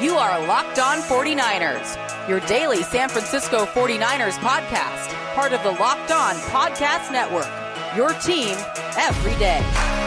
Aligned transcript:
You 0.00 0.16
are 0.16 0.46
Locked 0.46 0.78
On 0.78 0.98
49ers, 1.02 2.26
your 2.26 2.40
daily 2.40 2.82
San 2.82 3.10
Francisco 3.10 3.66
49ers 3.66 4.38
podcast, 4.38 5.12
part 5.34 5.52
of 5.52 5.62
the 5.62 5.72
Locked 5.72 6.10
On 6.10 6.34
Podcast 6.36 7.12
Network. 7.12 7.50
Your 7.94 8.14
team 8.14 8.56
every 8.96 9.38
day. 9.38 9.99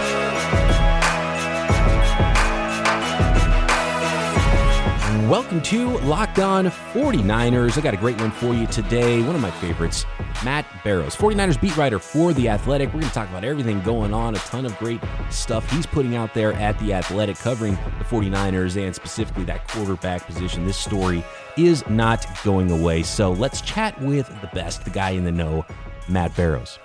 Welcome 5.30 5.62
to 5.64 5.98
Locked 6.00 6.40
On 6.40 6.66
49ers. 6.66 7.78
I 7.78 7.82
got 7.82 7.94
a 7.94 7.98
great 7.98 8.20
one 8.20 8.30
for 8.30 8.54
you 8.54 8.68
today. 8.68 9.22
One 9.24 9.36
of 9.36 9.42
my 9.42 9.52
favorites, 9.52 10.06
Matt 10.44 10.66
Barrows, 10.84 11.16
49ers 11.16 11.60
beat 11.60 11.78
writer 11.78 11.98
for 11.98 12.34
The 12.34 12.50
Athletic. 12.50 12.90
We're 12.90 13.00
going 13.00 13.08
to 13.08 13.14
talk 13.14 13.30
about 13.30 13.46
everything 13.46 13.82
going 13.84 14.14
on, 14.14 14.36
a 14.36 14.40
ton 14.40 14.66
of 14.66 14.78
great 14.78 15.00
stuff 15.30 15.68
he's 15.72 15.86
putting 15.86 16.18
out 16.18 16.34
there 16.34 16.52
at 16.54 16.78
The 16.80 16.94
Athletic, 16.94 17.38
covering 17.38 17.76
the 18.00 18.04
49ers 18.04 18.76
and 18.76 18.94
specifically 18.94 19.46
that 19.46 19.66
quarterback 19.70 20.26
position. 20.26 20.66
This 20.66 20.78
story 20.78 21.24
is 21.58 21.88
not 21.88 22.26
going 22.44 22.70
away. 22.70 23.02
So 23.04 23.32
let's 23.32 23.62
chat 23.62 24.00
with 24.02 24.28
the 24.42 24.50
best, 24.54 24.84
the 24.84 24.92
guy 24.92 25.12
in 25.12 25.24
the 25.24 25.32
know, 25.32 25.66
Matt 26.10 26.36
Barrows. 26.36 26.80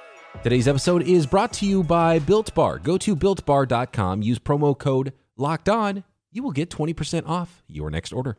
Today's 0.45 0.68
episode 0.68 1.02
is 1.02 1.27
brought 1.27 1.52
to 1.55 1.66
you 1.66 1.82
by 1.82 2.20
Built 2.20 2.55
Bar. 2.55 2.79
Go 2.79 2.98
to 2.98 3.16
builtbar.com, 3.16 4.23
use 4.23 4.38
promo 4.38 4.79
code 4.79 5.12
LOCKED 5.37 5.68
ON 5.68 6.05
you 6.30 6.42
will 6.42 6.52
get 6.52 6.70
20% 6.70 7.27
off 7.27 7.62
your 7.66 7.91
next 7.91 8.12
order. 8.12 8.38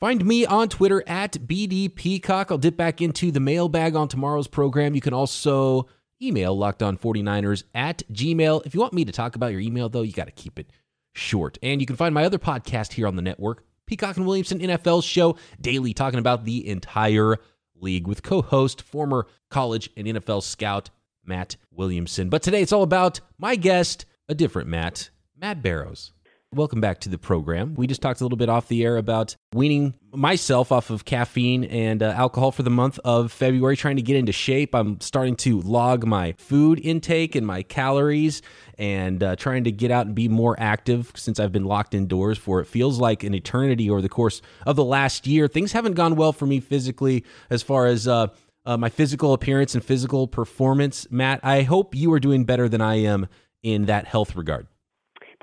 Find 0.00 0.24
me 0.24 0.44
on 0.44 0.68
Twitter 0.68 1.02
at 1.06 1.32
BDPeacock. 1.32 2.50
I'll 2.50 2.58
dip 2.58 2.76
back 2.76 3.00
into 3.00 3.30
the 3.30 3.40
mailbag 3.40 3.96
on 3.96 4.08
tomorrow's 4.08 4.48
program. 4.48 4.94
You 4.94 5.00
can 5.00 5.14
also 5.14 5.88
email 6.20 6.56
lockedon49ers 6.56 7.64
at 7.74 8.02
gmail. 8.12 8.66
If 8.66 8.74
you 8.74 8.80
want 8.80 8.92
me 8.92 9.04
to 9.04 9.12
talk 9.12 9.36
about 9.36 9.52
your 9.52 9.60
email, 9.60 9.88
though, 9.88 10.02
you 10.02 10.12
got 10.12 10.26
to 10.26 10.32
keep 10.32 10.58
it 10.58 10.70
short. 11.12 11.58
And 11.62 11.80
you 11.80 11.86
can 11.86 11.96
find 11.96 12.14
my 12.14 12.24
other 12.24 12.38
podcast 12.38 12.92
here 12.92 13.06
on 13.06 13.16
the 13.16 13.22
network, 13.22 13.64
Peacock 13.86 14.16
and 14.16 14.26
Williamson 14.26 14.58
NFL 14.58 15.04
Show, 15.04 15.36
daily 15.60 15.94
talking 15.94 16.18
about 16.18 16.44
the 16.44 16.68
entire 16.68 17.38
league 17.74 18.06
with 18.06 18.22
co 18.22 18.42
host, 18.42 18.82
former 18.82 19.26
college 19.50 19.90
and 19.96 20.06
NFL 20.06 20.42
scout 20.42 20.90
Matt 21.24 21.56
Williamson. 21.70 22.28
But 22.28 22.42
today 22.42 22.62
it's 22.62 22.72
all 22.72 22.82
about 22.82 23.20
my 23.38 23.56
guest, 23.56 24.04
a 24.28 24.34
different 24.34 24.68
Matt, 24.68 25.10
Matt 25.36 25.62
Barrows. 25.62 26.13
Welcome 26.54 26.80
back 26.80 27.00
to 27.00 27.08
the 27.08 27.18
program. 27.18 27.74
We 27.74 27.88
just 27.88 28.00
talked 28.00 28.20
a 28.20 28.24
little 28.24 28.38
bit 28.38 28.48
off 28.48 28.68
the 28.68 28.84
air 28.84 28.96
about 28.96 29.34
weaning 29.52 29.94
myself 30.12 30.70
off 30.70 30.88
of 30.88 31.04
caffeine 31.04 31.64
and 31.64 32.00
uh, 32.00 32.14
alcohol 32.16 32.52
for 32.52 32.62
the 32.62 32.70
month 32.70 33.00
of 33.04 33.32
February, 33.32 33.76
trying 33.76 33.96
to 33.96 34.02
get 34.02 34.14
into 34.14 34.30
shape. 34.30 34.72
I'm 34.72 35.00
starting 35.00 35.34
to 35.36 35.60
log 35.62 36.06
my 36.06 36.36
food 36.38 36.78
intake 36.80 37.34
and 37.34 37.44
my 37.44 37.64
calories 37.64 38.40
and 38.78 39.20
uh, 39.20 39.34
trying 39.34 39.64
to 39.64 39.72
get 39.72 39.90
out 39.90 40.06
and 40.06 40.14
be 40.14 40.28
more 40.28 40.54
active 40.60 41.10
since 41.16 41.40
I've 41.40 41.50
been 41.50 41.64
locked 41.64 41.92
indoors 41.92 42.38
for 42.38 42.60
it 42.60 42.66
feels 42.66 43.00
like 43.00 43.24
an 43.24 43.34
eternity 43.34 43.90
over 43.90 44.00
the 44.00 44.08
course 44.08 44.40
of 44.64 44.76
the 44.76 44.84
last 44.84 45.26
year. 45.26 45.48
Things 45.48 45.72
haven't 45.72 45.94
gone 45.94 46.14
well 46.14 46.32
for 46.32 46.46
me 46.46 46.60
physically 46.60 47.24
as 47.50 47.64
far 47.64 47.86
as 47.86 48.06
uh, 48.06 48.28
uh, 48.64 48.76
my 48.76 48.90
physical 48.90 49.32
appearance 49.32 49.74
and 49.74 49.84
physical 49.84 50.28
performance. 50.28 51.08
Matt, 51.10 51.40
I 51.42 51.62
hope 51.62 51.96
you 51.96 52.12
are 52.12 52.20
doing 52.20 52.44
better 52.44 52.68
than 52.68 52.80
I 52.80 53.00
am 53.00 53.26
in 53.64 53.86
that 53.86 54.06
health 54.06 54.36
regard. 54.36 54.68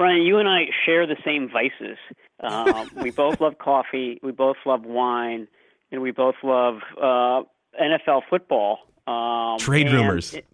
Brian, 0.01 0.23
you 0.23 0.39
and 0.39 0.49
I 0.49 0.65
share 0.83 1.05
the 1.05 1.15
same 1.23 1.47
vices. 1.47 1.99
Uh, 2.39 2.85
we 3.03 3.11
both 3.11 3.39
love 3.39 3.59
coffee. 3.59 4.19
We 4.23 4.31
both 4.31 4.57
love 4.65 4.83
wine, 4.83 5.47
and 5.91 6.01
we 6.01 6.09
both 6.09 6.33
love 6.41 6.79
uh, 6.97 7.43
NFL 7.79 8.23
football. 8.27 8.79
Um, 9.05 9.59
trade 9.59 9.91
rumors. 9.91 10.33
It, 10.33 10.47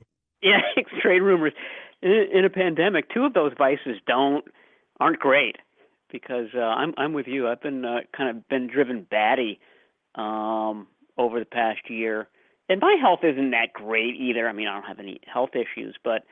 yeah, 0.43 0.59
trade 1.01 1.21
rumors. 1.21 1.53
In, 2.01 2.25
in, 2.33 2.43
a 2.43 2.49
pandemic, 2.49 3.09
two 3.13 3.23
of 3.23 3.33
those 3.33 3.53
vices 3.57 4.01
don't 4.05 4.43
aren't 4.99 5.19
great 5.19 5.55
because 6.11 6.49
uh, 6.53 6.59
I'm 6.59 6.93
I'm 6.97 7.13
with 7.13 7.27
you. 7.27 7.47
I've 7.47 7.61
been 7.61 7.85
uh, 7.85 7.99
kind 8.15 8.29
of 8.29 8.49
been 8.49 8.67
driven 8.67 9.07
batty 9.09 9.61
um, 10.15 10.87
over 11.17 11.39
the 11.39 11.45
past 11.45 11.89
year, 11.89 12.27
and 12.67 12.81
my 12.81 12.97
health 12.99 13.21
isn't 13.23 13.51
that 13.51 13.71
great 13.71 14.15
either. 14.19 14.49
I 14.49 14.52
mean, 14.52 14.67
I 14.67 14.73
don't 14.73 14.87
have 14.87 14.99
any 14.99 15.21
health 15.25 15.52
issues, 15.55 15.95
but 16.03 16.23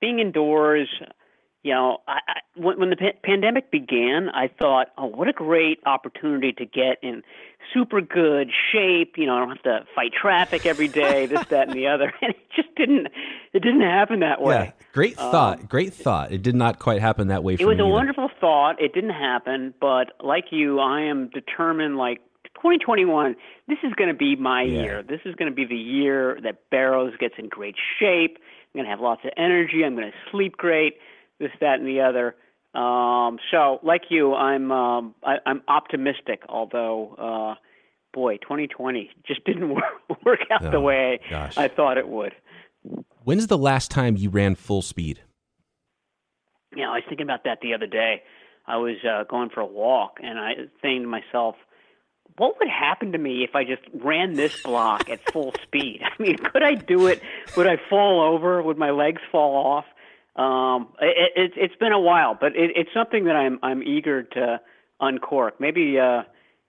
being 0.00 0.18
indoors 0.18 0.88
you 1.64 1.72
know, 1.72 1.98
I, 2.06 2.20
I, 2.28 2.40
when, 2.56 2.78
when 2.78 2.90
the 2.90 2.96
pa- 2.96 3.18
pandemic 3.24 3.70
began, 3.70 4.28
I 4.28 4.48
thought, 4.48 4.88
oh, 4.98 5.06
what 5.06 5.28
a 5.28 5.32
great 5.32 5.80
opportunity 5.86 6.52
to 6.52 6.66
get 6.66 6.98
in 7.02 7.22
super 7.72 8.02
good 8.02 8.50
shape. 8.70 9.14
You 9.16 9.26
know, 9.26 9.36
I 9.36 9.38
don't 9.40 9.48
have 9.48 9.62
to 9.62 9.86
fight 9.94 10.12
traffic 10.12 10.66
every 10.66 10.88
day, 10.88 11.24
this, 11.24 11.42
that, 11.46 11.68
and 11.68 11.76
the 11.76 11.88
other. 11.88 12.12
And 12.22 12.34
it 12.34 12.50
just 12.54 12.74
didn't. 12.76 13.08
It 13.52 13.60
didn't 13.62 13.80
happen 13.80 14.20
that 14.20 14.42
way. 14.42 14.54
Yeah, 14.54 14.86
great 14.92 15.18
um, 15.18 15.30
thought. 15.30 15.60
Um, 15.60 15.66
great 15.66 15.94
thought. 15.94 16.32
It 16.32 16.42
did 16.42 16.54
not 16.54 16.78
quite 16.78 17.00
happen 17.00 17.28
that 17.28 17.42
way. 17.42 17.54
it 17.54 17.64
was 17.64 17.78
a 17.78 17.80
either. 17.80 17.86
wonderful 17.86 18.30
thought. 18.40 18.80
It 18.80 18.92
didn't 18.92 19.10
happen, 19.10 19.74
but 19.80 20.12
like 20.22 20.46
you, 20.50 20.80
I 20.80 21.00
am 21.00 21.28
determined. 21.30 21.96
Like 21.96 22.18
2021, 22.56 23.36
this 23.68 23.78
is 23.82 23.92
going 23.94 24.08
to 24.08 24.14
be 24.14 24.36
my 24.36 24.62
yeah. 24.62 24.82
year. 24.82 25.02
This 25.02 25.20
is 25.24 25.34
going 25.34 25.50
to 25.50 25.54
be 25.54 25.64
the 25.64 25.76
year 25.76 26.38
that 26.42 26.70
Barrows 26.70 27.14
gets 27.18 27.34
in 27.38 27.48
great 27.48 27.76
shape. 27.98 28.38
I'm 28.38 28.78
going 28.78 28.84
to 28.84 28.90
have 28.90 29.00
lots 29.00 29.22
of 29.24 29.30
energy. 29.36 29.82
I'm 29.84 29.96
going 29.96 30.10
to 30.10 30.30
sleep 30.30 30.56
great 30.56 30.94
this, 31.38 31.50
that, 31.60 31.78
and 31.80 31.86
the 31.86 32.00
other. 32.00 32.34
Um, 32.78 33.38
so, 33.50 33.78
like 33.82 34.02
you, 34.08 34.34
I'm 34.34 34.72
um, 34.72 35.14
I, 35.22 35.36
I'm 35.46 35.62
optimistic. 35.68 36.42
Although, 36.48 37.14
uh, 37.54 37.60
boy, 38.12 38.38
2020 38.38 39.10
just 39.26 39.44
didn't 39.46 39.70
work, 39.70 39.84
work 40.24 40.40
out 40.50 40.64
oh, 40.66 40.70
the 40.70 40.80
way 40.80 41.20
gosh. 41.30 41.56
I 41.56 41.68
thought 41.68 41.98
it 41.98 42.08
would. 42.08 42.32
When's 43.22 43.46
the 43.46 43.58
last 43.58 43.90
time 43.90 44.16
you 44.16 44.28
ran 44.28 44.54
full 44.54 44.82
speed? 44.82 45.20
Yeah, 46.76 46.90
I 46.90 46.94
was 46.94 47.04
thinking 47.08 47.24
about 47.24 47.44
that 47.44 47.58
the 47.62 47.74
other 47.74 47.86
day. 47.86 48.22
I 48.66 48.76
was 48.78 48.96
uh, 49.08 49.24
going 49.24 49.50
for 49.50 49.60
a 49.60 49.66
walk, 49.66 50.18
and 50.22 50.38
I 50.38 50.54
was 50.58 50.68
saying 50.82 51.02
to 51.02 51.08
myself, 51.08 51.54
what 52.36 52.58
would 52.58 52.68
happen 52.68 53.12
to 53.12 53.18
me 53.18 53.44
if 53.44 53.54
I 53.54 53.64
just 53.64 53.82
ran 53.94 54.34
this 54.34 54.62
block 54.62 55.08
at 55.08 55.20
full 55.32 55.54
speed? 55.62 56.00
I 56.02 56.20
mean, 56.20 56.36
could 56.36 56.62
I 56.62 56.74
do 56.74 57.06
it? 57.06 57.22
Would 57.56 57.66
I 57.66 57.76
fall 57.88 58.20
over? 58.20 58.62
Would 58.62 58.78
my 58.78 58.90
legs 58.90 59.22
fall 59.30 59.54
off? 59.54 59.84
Um, 60.36 60.88
it, 61.00 61.32
it, 61.36 61.52
it's 61.56 61.76
been 61.76 61.92
a 61.92 62.00
while, 62.00 62.36
but 62.38 62.56
it, 62.56 62.72
it's 62.74 62.90
something 62.92 63.24
that 63.24 63.36
I'm 63.36 63.58
I'm 63.62 63.82
eager 63.82 64.22
to 64.22 64.60
uncork. 65.00 65.60
Maybe 65.60 65.98
uh, 65.98 66.22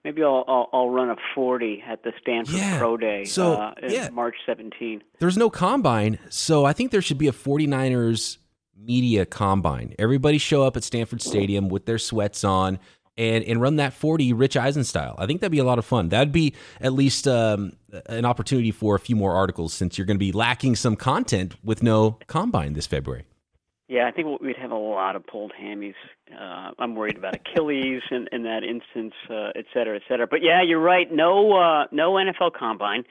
maybe 0.04 0.24
I'll, 0.24 0.46
I'll, 0.48 0.70
I'll 0.72 0.90
run 0.90 1.10
a 1.10 1.16
40 1.34 1.84
at 1.88 2.04
the 2.04 2.14
Stanford 2.22 2.56
yeah. 2.56 2.78
Pro 2.78 2.96
Day 2.96 3.26
so, 3.26 3.54
uh, 3.54 3.74
yeah. 3.88 4.10
March 4.10 4.36
17. 4.46 5.04
There's 5.20 5.38
no 5.38 5.50
combine, 5.50 6.20
so 6.30 6.64
I 6.64 6.74
think 6.74 6.92
there 6.92 7.02
should 7.02 7.18
be 7.18 7.28
a 7.28 7.34
49ers 7.34 8.38
media 8.78 9.26
combine. 9.26 9.96
Everybody 9.98 10.38
show 10.38 10.64
up 10.64 10.78
at 10.78 10.84
Stanford 10.84 11.22
Stadium 11.22 11.70
with 11.70 11.86
their 11.86 11.98
sweats 11.98 12.44
on 12.44 12.80
and 13.18 13.44
and 13.46 13.62
run 13.62 13.78
that 13.78 13.94
40 13.94 14.34
Rich 14.34 14.58
Eisen 14.58 14.84
style. 14.84 15.16
I 15.18 15.26
think 15.26 15.42
that'd 15.42 15.52
be 15.52 15.60
a 15.60 15.64
lot 15.64 15.80
of 15.80 15.86
fun. 15.86 16.10
That'd 16.10 16.34
be 16.34 16.54
at 16.82 16.94
least 16.94 17.28
um, 17.28 17.74
an 18.08 18.26
opportunity 18.26 18.72
for 18.72 18.96
a 18.96 19.00
few 19.00 19.16
more 19.16 19.34
articles 19.34 19.74
since 19.74 19.98
you're 19.98 20.06
going 20.06 20.18
to 20.18 20.26
be 20.26 20.32
lacking 20.32 20.76
some 20.76 20.96
content 20.96 21.56
with 21.64 21.82
no 21.82 22.20
combine 22.28 22.74
this 22.74 22.86
February. 22.86 23.26
Yeah, 23.88 24.08
I 24.08 24.12
think 24.12 24.42
we'd 24.42 24.58
have 24.58 24.72
a 24.72 24.78
lot 24.78 25.16
of 25.16 25.28
pulled 25.28 25.54
hammies. 25.62 25.94
Uh, 26.32 26.72
I'm 26.80 26.96
worried 26.96 27.18
about 27.18 27.36
Achilles 27.36 28.02
in, 28.10 28.28
in 28.32 28.44
that 28.44 28.64
instance, 28.64 29.14
uh, 29.30 29.52
et 29.56 29.66
cetera, 29.74 29.96
et 29.98 30.02
cetera. 30.08 30.26
But 30.26 30.42
yeah, 30.42 30.64
you're 30.64 30.80
right. 30.80 31.08
No, 31.12 31.54
uh, 31.54 31.86
no 31.92 32.14
NFL 32.14 32.54
combine. 32.58 33.04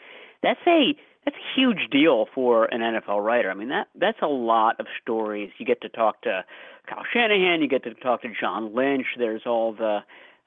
That's 0.43 0.61
a 0.67 0.97
that's 1.25 1.37
a 1.37 1.59
huge 1.59 1.89
deal 1.91 2.27
for 2.35 2.67
an 2.67 2.81
NFL 2.81 3.25
writer. 3.25 3.51
I 3.51 3.55
mean, 3.55 3.69
that 3.69 3.87
that's 3.95 4.19
a 4.21 4.27
lot 4.27 4.81
of 4.81 4.87
stories. 5.01 5.51
You 5.59 5.65
get 5.65 5.81
to 5.83 5.89
talk 5.89 6.21
to 6.23 6.45
Kyle 6.89 7.05
Shanahan. 7.13 7.63
You 7.63 7.69
get 7.69 7.85
to 7.85 7.95
talk 7.95 8.23
to 8.23 8.29
John 8.39 8.75
Lynch. 8.75 9.07
There's 9.17 9.43
all 9.47 9.73
the 9.73 10.01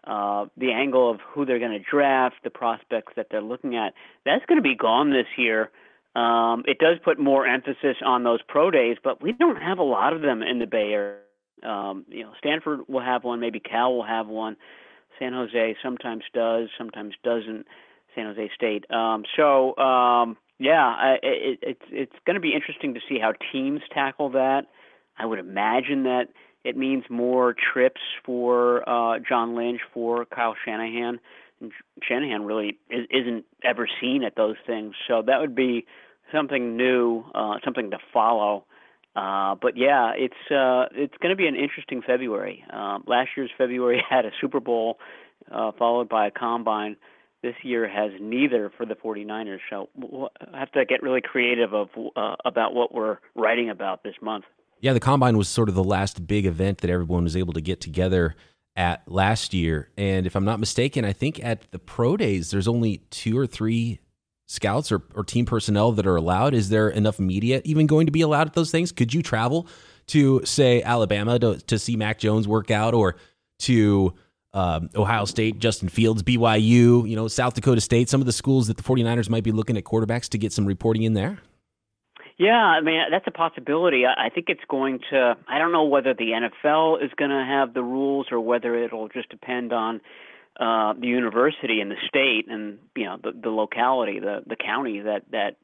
uh, 0.03 0.45
the 0.57 0.71
angle 0.71 1.09
of 1.09 1.19
who 1.21 1.45
they're 1.45 1.59
going 1.59 1.71
to 1.71 1.79
draft, 1.79 2.35
the 2.43 2.49
prospects 2.49 3.13
that 3.15 3.27
they're 3.31 3.41
looking 3.41 3.75
at. 3.75 3.93
That's 4.25 4.45
going 4.45 4.57
to 4.57 4.61
be 4.63 4.75
gone 4.75 5.09
this 5.11 5.27
year. 5.37 5.71
Um, 6.17 6.63
it 6.65 6.79
does 6.79 6.97
put 7.03 7.19
more 7.19 7.45
emphasis 7.45 7.97
on 8.03 8.23
those 8.23 8.39
pro 8.47 8.71
days, 8.71 8.97
but 9.03 9.21
we 9.21 9.33
don't 9.33 9.61
have 9.61 9.77
a 9.77 9.83
lot 9.83 10.13
of 10.13 10.21
them 10.21 10.41
in 10.41 10.59
the 10.59 10.65
Bay 10.65 10.91
Area. 10.93 11.19
Um, 11.63 12.05
you 12.07 12.23
know, 12.23 12.31
Stanford 12.37 12.81
will 12.87 13.01
have 13.01 13.23
one, 13.23 13.39
maybe 13.39 13.59
Cal 13.59 13.93
will 13.93 14.05
have 14.05 14.27
one. 14.27 14.57
San 15.19 15.33
Jose 15.33 15.75
sometimes 15.83 16.23
does, 16.33 16.69
sometimes 16.77 17.15
doesn't. 17.23 17.65
San 18.15 18.25
Jose 18.25 18.49
State. 18.55 18.89
Um, 18.91 19.23
so 19.35 19.77
um, 19.77 20.37
yeah, 20.59 21.17
it, 21.21 21.59
it's 21.61 21.81
it's 21.91 22.15
going 22.25 22.33
to 22.33 22.39
be 22.39 22.53
interesting 22.53 22.95
to 22.95 22.99
see 23.07 23.19
how 23.19 23.33
teams 23.51 23.81
tackle 23.93 24.31
that. 24.31 24.63
I 25.17 25.25
would 25.25 25.39
imagine 25.39 26.03
that 26.03 26.29
it 26.63 26.75
means 26.75 27.03
more 27.09 27.55
trips 27.73 28.01
for 28.25 28.87
uh, 28.89 29.19
John 29.19 29.55
Lynch, 29.55 29.81
for 29.93 30.25
Kyle 30.25 30.55
Shanahan. 30.65 31.19
Shanahan 32.01 32.43
really 32.43 32.77
isn't 32.89 33.45
ever 33.63 33.87
seen 34.01 34.23
at 34.23 34.35
those 34.35 34.57
things, 34.65 34.93
so 35.07 35.21
that 35.25 35.39
would 35.39 35.55
be 35.55 35.85
something 36.31 36.77
new, 36.77 37.23
uh, 37.33 37.55
something 37.63 37.91
to 37.91 37.97
follow. 38.13 38.65
Uh, 39.15 39.55
but 39.59 39.75
yeah, 39.75 40.11
it's 40.15 40.51
uh, 40.51 40.85
it's 40.91 41.15
going 41.21 41.31
to 41.31 41.35
be 41.35 41.47
an 41.47 41.55
interesting 41.55 42.01
February. 42.05 42.63
Uh, 42.71 42.99
last 43.07 43.29
year's 43.35 43.49
February 43.57 44.03
had 44.09 44.25
a 44.25 44.31
Super 44.39 44.59
Bowl 44.59 44.99
uh, 45.51 45.71
followed 45.77 46.07
by 46.07 46.27
a 46.27 46.31
combine. 46.31 46.95
This 47.41 47.55
year 47.63 47.87
has 47.87 48.11
neither 48.19 48.71
for 48.75 48.85
the 48.85 48.95
49ers. 48.95 49.59
So 49.69 49.89
we'll 49.95 50.29
have 50.53 50.71
to 50.71 50.85
get 50.85 51.03
really 51.03 51.21
creative 51.21 51.73
of 51.73 51.89
uh, 52.15 52.35
about 52.45 52.73
what 52.73 52.93
we're 52.93 53.17
writing 53.35 53.69
about 53.69 54.03
this 54.03 54.15
month. 54.21 54.45
Yeah, 54.81 54.93
the 54.93 54.99
combine 54.99 55.37
was 55.37 55.49
sort 55.49 55.69
of 55.69 55.75
the 55.75 55.83
last 55.83 56.27
big 56.27 56.45
event 56.45 56.79
that 56.79 56.89
everyone 56.91 57.23
was 57.23 57.35
able 57.35 57.53
to 57.53 57.61
get 57.61 57.81
together 57.81 58.35
at 58.75 59.01
last 59.11 59.53
year. 59.53 59.89
And 59.97 60.27
if 60.27 60.35
I'm 60.35 60.45
not 60.45 60.59
mistaken, 60.59 61.03
I 61.03 61.13
think 61.13 61.43
at 61.43 61.71
the 61.71 61.79
pro 61.79 62.15
days, 62.17 62.51
there's 62.51 62.67
only 62.67 62.97
two 63.09 63.37
or 63.37 63.47
three 63.47 63.99
scouts 64.47 64.91
or, 64.91 65.03
or 65.13 65.23
team 65.23 65.45
personnel 65.45 65.91
that 65.91 66.07
are 66.07 66.15
allowed. 66.15 66.53
Is 66.53 66.69
there 66.69 66.89
enough 66.89 67.19
media 67.19 67.61
even 67.63 67.85
going 67.85 68.07
to 68.07 68.11
be 68.11 68.21
allowed 68.21 68.47
at 68.47 68.53
those 68.53 68.71
things? 68.71 68.91
Could 68.91 69.13
you 69.13 69.21
travel 69.21 69.67
to, 70.07 70.43
say, 70.45 70.81
Alabama 70.81 71.37
to, 71.37 71.57
to 71.59 71.77
see 71.77 71.95
Mac 71.95 72.17
Jones 72.17 72.47
work 72.47 72.71
out 72.71 72.93
or 72.93 73.17
to 73.59 74.13
um, 74.53 74.89
Ohio 74.95 75.25
State, 75.25 75.59
Justin 75.59 75.89
Fields, 75.89 76.23
BYU, 76.23 77.07
you 77.07 77.15
know, 77.15 77.27
South 77.27 77.53
Dakota 77.53 77.81
State, 77.81 78.09
some 78.09 78.21
of 78.21 78.25
the 78.25 78.33
schools 78.33 78.67
that 78.67 78.77
the 78.77 78.83
49ers 78.83 79.29
might 79.29 79.43
be 79.43 79.51
looking 79.51 79.77
at 79.77 79.83
quarterbacks 79.83 80.29
to 80.29 80.37
get 80.37 80.51
some 80.51 80.65
reporting 80.65 81.03
in 81.03 81.13
there? 81.13 81.39
Yeah, 82.37 82.53
I 82.53 82.81
mean 82.81 83.01
that's 83.09 83.25
a 83.25 83.31
possibility. 83.31 84.03
I 84.05 84.29
think 84.29 84.45
it's 84.49 84.61
going 84.69 84.99
to. 85.09 85.35
I 85.47 85.57
don't 85.57 85.71
know 85.71 85.85
whether 85.85 86.13
the 86.13 86.49
NFL 86.65 87.03
is 87.03 87.09
going 87.17 87.31
to 87.31 87.43
have 87.43 87.73
the 87.73 87.81
rules 87.81 88.27
or 88.31 88.39
whether 88.39 88.75
it'll 88.75 89.07
just 89.07 89.29
depend 89.29 89.73
on 89.73 90.01
uh, 90.59 90.93
the 90.93 91.07
university 91.07 91.81
and 91.81 91.91
the 91.91 91.97
state 92.07 92.45
and 92.49 92.79
you 92.95 93.05
know 93.05 93.17
the, 93.21 93.31
the 93.31 93.49
locality, 93.49 94.19
the 94.19 94.41
the 94.45 94.55
county 94.55 95.01
that 95.01 95.23
that 95.31 95.57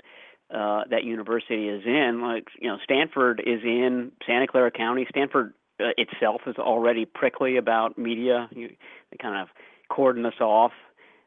uh, 0.53 0.83
that 0.89 1.03
university 1.03 1.67
is 1.67 1.83
in. 1.85 2.21
Like 2.21 2.47
you 2.59 2.69
know, 2.69 2.77
Stanford 2.83 3.41
is 3.45 3.61
in 3.63 4.11
Santa 4.25 4.47
Clara 4.47 4.71
County. 4.71 5.07
Stanford 5.09 5.53
uh, 5.79 5.89
itself 5.97 6.41
is 6.45 6.55
already 6.57 7.05
prickly 7.05 7.57
about 7.57 7.97
media. 7.97 8.47
You, 8.51 8.69
they 9.09 9.17
kind 9.19 9.41
of 9.41 9.47
cordon 9.89 10.25
us 10.25 10.39
off. 10.39 10.71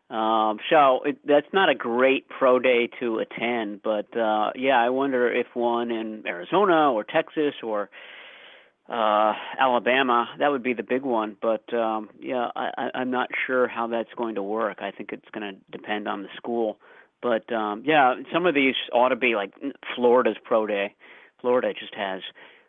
Um, 0.09 0.61
so 0.71 1.01
it, 1.05 1.19
that's 1.27 1.53
not 1.53 1.69
a 1.69 1.75
great 1.75 2.29
pro 2.29 2.61
day 2.61 2.89
to 3.01 3.19
attend, 3.19 3.83
but 3.83 4.17
uh, 4.17 4.53
yeah, 4.55 4.81
I 4.81 4.91
wonder 4.91 5.33
if 5.33 5.49
one 5.55 5.91
in 5.91 6.23
Arizona 6.29 6.93
or 6.93 7.03
Texas 7.03 7.55
or 7.65 7.91
uh, 8.89 9.33
Alabama, 9.59 10.29
that 10.39 10.51
would 10.51 10.63
be 10.63 10.73
the 10.73 10.83
big 10.83 11.03
one. 11.03 11.37
But 11.41 11.73
um, 11.75 12.11
yeah, 12.21 12.49
I, 12.55 12.91
I'm 12.95 13.11
not 13.11 13.29
sure 13.47 13.67
how 13.69 13.89
that's 13.89 14.13
going 14.17 14.37
to 14.37 14.43
work. 14.43 14.79
I 14.81 14.91
think 14.91 15.13
it's 15.13 15.29
going 15.33 15.55
to 15.55 15.61
depend 15.77 16.09
on 16.09 16.23
the 16.23 16.29
school. 16.37 16.79
But 17.23 17.53
um, 17.53 17.83
yeah, 17.85 18.15
some 18.33 18.47
of 18.47 18.55
these 18.55 18.75
ought 18.93 19.09
to 19.09 19.17
be 19.17 19.35
like 19.35 19.53
Florida's 19.95 20.37
pro 20.45 20.67
day. 20.67 20.95
Florida 21.41 21.73
just 21.79 21.95
has 21.95 22.23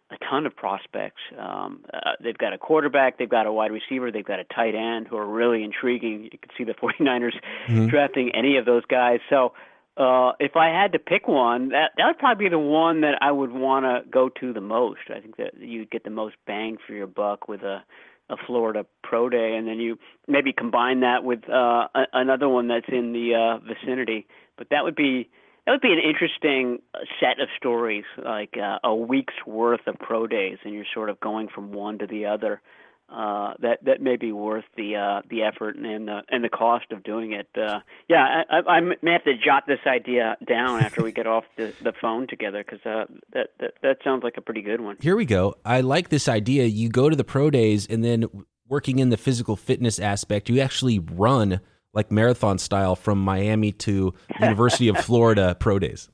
a 0.10 0.18
ton 0.30 0.46
of 0.46 0.56
prospects. 0.56 1.22
Um, 1.38 1.84
uh, 1.94 2.12
they've 2.24 2.38
got 2.38 2.54
a 2.54 2.58
quarterback, 2.58 3.18
they've 3.18 3.30
got 3.30 3.46
a 3.46 3.52
wide 3.52 3.72
receiver, 3.72 4.12
they've 4.12 4.26
got 4.26 4.40
a 4.40 4.46
tight 4.46 4.74
end 4.74 5.08
who 5.08 5.18
are 5.18 5.28
really 5.28 5.64
intriguing. 5.64 6.24
You 6.24 6.30
can 6.30 6.50
see 6.58 6.64
the 6.64 6.74
49ers 6.82 7.34
mm-hmm. 7.68 7.88
drafting 7.88 8.32
any 8.34 8.58
of 8.58 8.66
those 8.66 8.86
guys. 8.86 9.20
So 9.30 9.54
uh, 9.98 10.34
if 10.40 10.56
I 10.56 10.68
had 10.68 10.92
to 10.94 11.00
pick 11.00 11.28
one, 11.28 11.70
that 11.70 11.92
that 11.98 12.06
would 12.06 12.20
probably 12.20 12.46
be 12.46 12.50
the 12.50 12.60
one 12.60 13.02
that 13.02 13.18
I 13.22 13.32
would 13.32 13.52
want 13.52 13.86
to 13.86 14.10
go 14.10 14.30
to 14.40 14.54
the 14.54 14.62
most. 14.62 15.00
I 15.10 15.20
think 15.20 15.38
that 15.38 15.60
you'd 15.60 15.90
get 15.90 16.04
the 16.04 16.10
most 16.10 16.36
bang 16.46 16.78
for 16.86 16.94
your 16.94 17.08
buck 17.08 17.48
with 17.48 17.62
a 17.64 17.84
a 18.30 18.36
Florida 18.46 18.86
Pro 19.04 19.30
Day, 19.30 19.56
and 19.56 19.68
then 19.68 19.80
you 19.80 19.98
maybe 20.28 20.52
combine 20.52 21.00
that 21.00 21.24
with 21.24 21.50
uh, 21.50 21.88
a, 21.96 22.04
another 22.14 22.50
one 22.50 22.68
that's 22.68 22.90
in 22.90 23.14
the 23.14 23.34
uh, 23.34 23.66
vicinity. 23.66 24.28
But 24.58 24.68
that 24.72 24.84
would 24.84 24.96
be 24.96 25.30
that 25.66 25.72
would 25.72 25.82
be 25.82 25.92
an 25.92 26.00
interesting 26.00 26.80
uh, 26.94 27.00
set 27.20 27.40
of 27.42 27.50
stories, 27.58 28.06
like 28.24 28.56
uh, 28.58 28.80
a 28.84 28.96
week's 28.96 29.34
worth 29.46 29.86
of 29.88 29.98
pro 30.00 30.28
days, 30.28 30.58
and 30.64 30.74
you're 30.74 30.86
sort 30.94 31.10
of 31.10 31.20
going 31.20 31.48
from 31.48 31.72
one 31.72 31.98
to 32.00 32.08
the 32.08 32.26
other. 32.26 32.62
Uh, 33.10 33.54
that 33.62 33.80
that 33.86 34.02
may 34.02 34.18
be 34.18 34.34
worth 34.34 34.66
the 34.76 34.98
uh, 34.98 35.22
the 35.30 35.42
effort 35.42 35.78
and 35.78 36.10
the 36.10 36.24
and 36.30 36.44
the 36.44 36.50
cost 36.50 36.92
of 36.92 37.04
doing 37.04 37.32
it. 37.32 37.48
Uh, 37.56 37.80
yeah, 38.10 38.44
I, 38.50 38.58
I, 38.58 38.76
I 38.76 38.80
may 38.82 39.14
have 39.14 39.24
to 39.24 39.38
jot 39.38 39.64
this 39.66 39.80
idea 39.88 40.36
down 40.46 40.82
after 40.82 41.02
we 41.02 41.14
get 41.14 41.26
off 41.26 41.46
the, 41.56 41.74
the 41.82 41.94
phone 42.02 42.28
together 42.28 42.66
because 42.66 42.86
uh, 42.86 43.06
that, 43.32 43.52
that 43.60 43.76
that 43.82 43.98
sounds 44.04 44.24
like 44.24 44.36
a 44.36 44.42
pretty 44.42 44.62
good 44.62 44.82
one. 44.82 44.98
Here 45.00 45.16
we 45.16 45.24
go. 45.24 45.56
I 45.64 45.80
like 45.80 46.10
this 46.10 46.28
idea. 46.28 46.66
You 46.66 46.90
go 46.90 47.10
to 47.10 47.16
the 47.16 47.24
pro 47.24 47.50
days 47.50 47.88
and 47.88 48.04
then 48.04 48.26
working 48.68 49.00
in 49.00 49.08
the 49.10 49.18
physical 49.18 49.56
fitness 49.56 50.00
aspect, 50.00 50.50
you 50.50 50.60
actually 50.60 51.00
run 51.00 51.62
like 51.94 52.12
marathon 52.12 52.58
style 52.58 52.96
from 52.96 53.24
Miami 53.24 53.72
to 53.72 54.14
University 54.42 54.90
of 54.90 54.98
Florida 54.98 55.56
pro 55.60 55.80
days. 55.80 56.10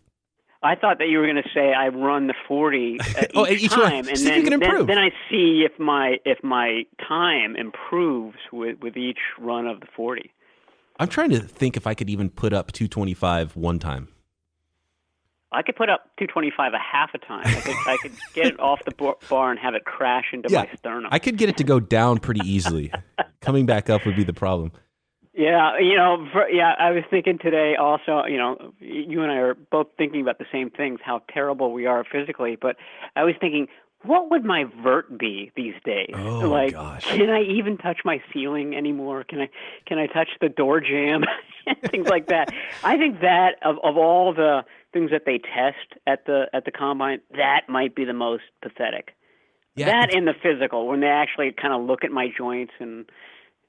I 0.64 0.76
thought 0.76 1.00
that 1.00 1.10
you 1.10 1.20
were 1.20 1.26
going 1.26 1.44
to 1.44 1.50
say 1.54 1.74
I 1.74 1.90
run 1.90 2.28
the 2.28 2.34
forty 2.48 2.98
oh, 3.36 3.48
each, 3.48 3.70
time, 3.70 4.08
and 4.08 4.18
then, 4.18 4.46
then, 4.46 4.86
then 4.86 4.98
I 4.98 5.10
see 5.30 5.66
if 5.70 5.78
my 5.80 6.18
if 6.26 6.44
my 6.44 6.84
time 7.08 7.56
improves 7.56 8.38
with 8.52 8.80
with 8.82 8.98
each 8.98 9.20
run 9.40 9.68
of 9.68 9.82
the 9.82 9.88
forty. 9.96 10.32
I'm 11.00 11.08
trying 11.08 11.32
to 11.32 11.40
think 11.40 11.76
if 11.76 11.88
I 11.88 11.96
could 11.96 12.10
even 12.10 12.30
put 12.30 12.54
up 12.54 12.72
225 12.72 13.56
one 13.56 13.80
time. 13.80 14.10
I 15.52 15.62
could 15.62 15.76
put 15.76 15.90
up 15.90 16.10
225 16.18 16.74
a 16.74 16.78
half 16.78 17.12
a 17.14 17.20
time. 17.20 17.46
I 17.46 17.62
could, 17.62 17.76
I 17.88 17.98
could 18.02 18.12
get 18.34 18.48
it 18.48 18.60
off 18.60 18.84
the 18.86 19.16
bar 19.30 19.52
and 19.52 19.60
have 19.60 19.76
it 19.76 19.86
crash 19.86 20.26
into 20.34 20.50
yeah, 20.50 20.64
my 20.64 20.70
sternum. 20.78 21.10
I 21.12 21.20
could 21.20 21.38
get 21.38 21.50
it 21.50 21.58
to 21.58 21.64
go 21.64 21.80
down 21.80 22.18
pretty 22.18 22.42
easily. 22.44 22.92
Coming 23.42 23.66
back 23.66 23.90
up 23.90 24.06
would 24.06 24.16
be 24.16 24.24
the 24.24 24.34
problem. 24.34 24.72
Yeah, 25.34 25.80
you 25.80 25.96
know, 25.96 26.28
for, 26.32 26.48
yeah, 26.48 26.74
I 26.78 26.92
was 26.92 27.04
thinking 27.10 27.40
today 27.40 27.76
also, 27.76 28.24
you 28.26 28.38
know, 28.38 28.74
you 28.80 29.24
and 29.24 29.32
I 29.32 29.38
are 29.38 29.56
both 29.56 29.88
thinking 29.98 30.22
about 30.22 30.38
the 30.38 30.46
same 30.52 30.70
things, 30.70 31.00
how 31.04 31.24
terrible 31.34 31.74
we 31.74 31.88
are 31.88 32.04
physically, 32.04 32.56
but 32.56 32.76
I 33.16 33.24
was 33.24 33.34
thinking, 33.42 33.68
what 34.04 34.30
would 34.30 34.44
my 34.44 34.66
vert 34.84 35.18
be 35.18 35.52
these 35.56 35.74
days? 35.84 36.14
Oh, 36.14 36.40
like, 36.40 36.74
gosh. 36.74 37.06
can 37.06 37.30
I 37.30 37.42
even 37.42 37.78
touch 37.78 38.02
my 38.06 38.22
ceiling 38.32 38.76
anymore? 38.76 39.24
Can 39.24 39.42
I 39.42 39.50
can 39.86 39.98
I 39.98 40.08
touch 40.08 40.28
the 40.42 40.50
door 40.50 40.82
jamb? 40.82 41.24
things 41.90 42.08
like 42.08 42.28
that. 42.28 42.54
I 42.84 42.98
think 42.98 43.22
that 43.22 43.56
of 43.64 43.78
of 43.84 43.98
all 43.98 44.34
the 44.34 44.66
things 44.92 45.12
that 45.12 45.24
they 45.26 45.40
test 45.40 46.00
at 46.06 46.26
the 46.26 46.48
at 46.54 46.66
the 46.66 46.72
combine, 46.72 47.22
that 47.36 47.70
might 47.70 47.96
be 47.96 48.04
the 48.04 48.14
most 48.14 48.44
pathetic. 48.62 49.16
Yeah, 49.76 49.86
that 49.88 50.14
in 50.14 50.26
the 50.26 50.34
physical, 50.34 50.88
when 50.88 51.00
they 51.00 51.08
actually 51.08 51.54
kind 51.54 51.74
of 51.74 51.88
look 51.88 52.04
at 52.04 52.12
my 52.12 52.28
joints 52.38 52.74
and 52.80 53.06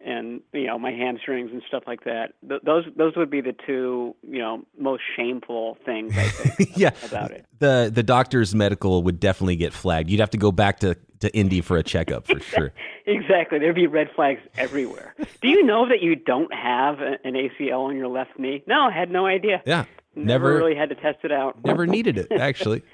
and 0.01 0.41
you 0.53 0.67
know 0.67 0.79
my 0.79 0.91
hamstrings 0.91 1.51
and 1.53 1.63
stuff 1.67 1.85
like 1.87 2.05
that. 2.05 2.35
Th- 2.49 2.61
those 2.63 2.85
those 2.97 3.17
would 3.17 3.31
be 3.31 3.41
the 3.41 3.55
two 3.67 4.15
you 4.23 4.39
know 4.39 4.65
most 4.79 5.03
shameful 5.17 5.79
things 5.85 6.17
I 6.17 6.29
think 6.29 6.73
yeah. 6.77 6.91
about 7.05 7.31
it. 7.31 7.47
The 7.59 7.91
the 7.93 8.03
doctor's 8.03 8.55
medical 8.55 9.03
would 9.03 9.21
definitely 9.21 9.57
get 9.57 9.73
flagged. 9.73 10.11
You'd 10.11 10.21
have 10.21 10.31
to 10.31 10.39
go 10.39 10.53
back 10.53 10.81
to 10.81 10.97
to 11.21 11.35
Indy 11.35 11.61
for 11.61 11.77
a 11.77 11.83
checkup 11.83 12.27
for 12.27 12.41
sure. 12.41 12.73
exactly, 13.07 13.59
there'd 13.59 13.75
be 13.75 13.87
red 13.87 14.09
flags 14.15 14.41
everywhere. 14.57 15.15
Do 15.41 15.49
you 15.49 15.63
know 15.65 15.89
that 15.89 16.03
you 16.03 16.17
don't 16.17 16.53
have 16.53 17.01
an 17.01 17.35
ACL 17.35 17.89
on 17.89 17.97
your 17.97 18.09
left 18.09 18.39
knee? 18.39 18.63
No, 18.67 18.83
I 18.83 18.93
had 18.93 19.11
no 19.11 19.27
idea. 19.27 19.63
Yeah, 19.65 19.85
never, 20.15 20.27
never 20.27 20.57
really 20.57 20.77
had 20.77 20.91
to 20.91 20.95
test 20.95 21.19
it 21.25 21.33
out. 21.33 21.65
Never 21.65 21.87
needed 21.87 22.19
it 22.19 22.33
actually. 22.33 22.83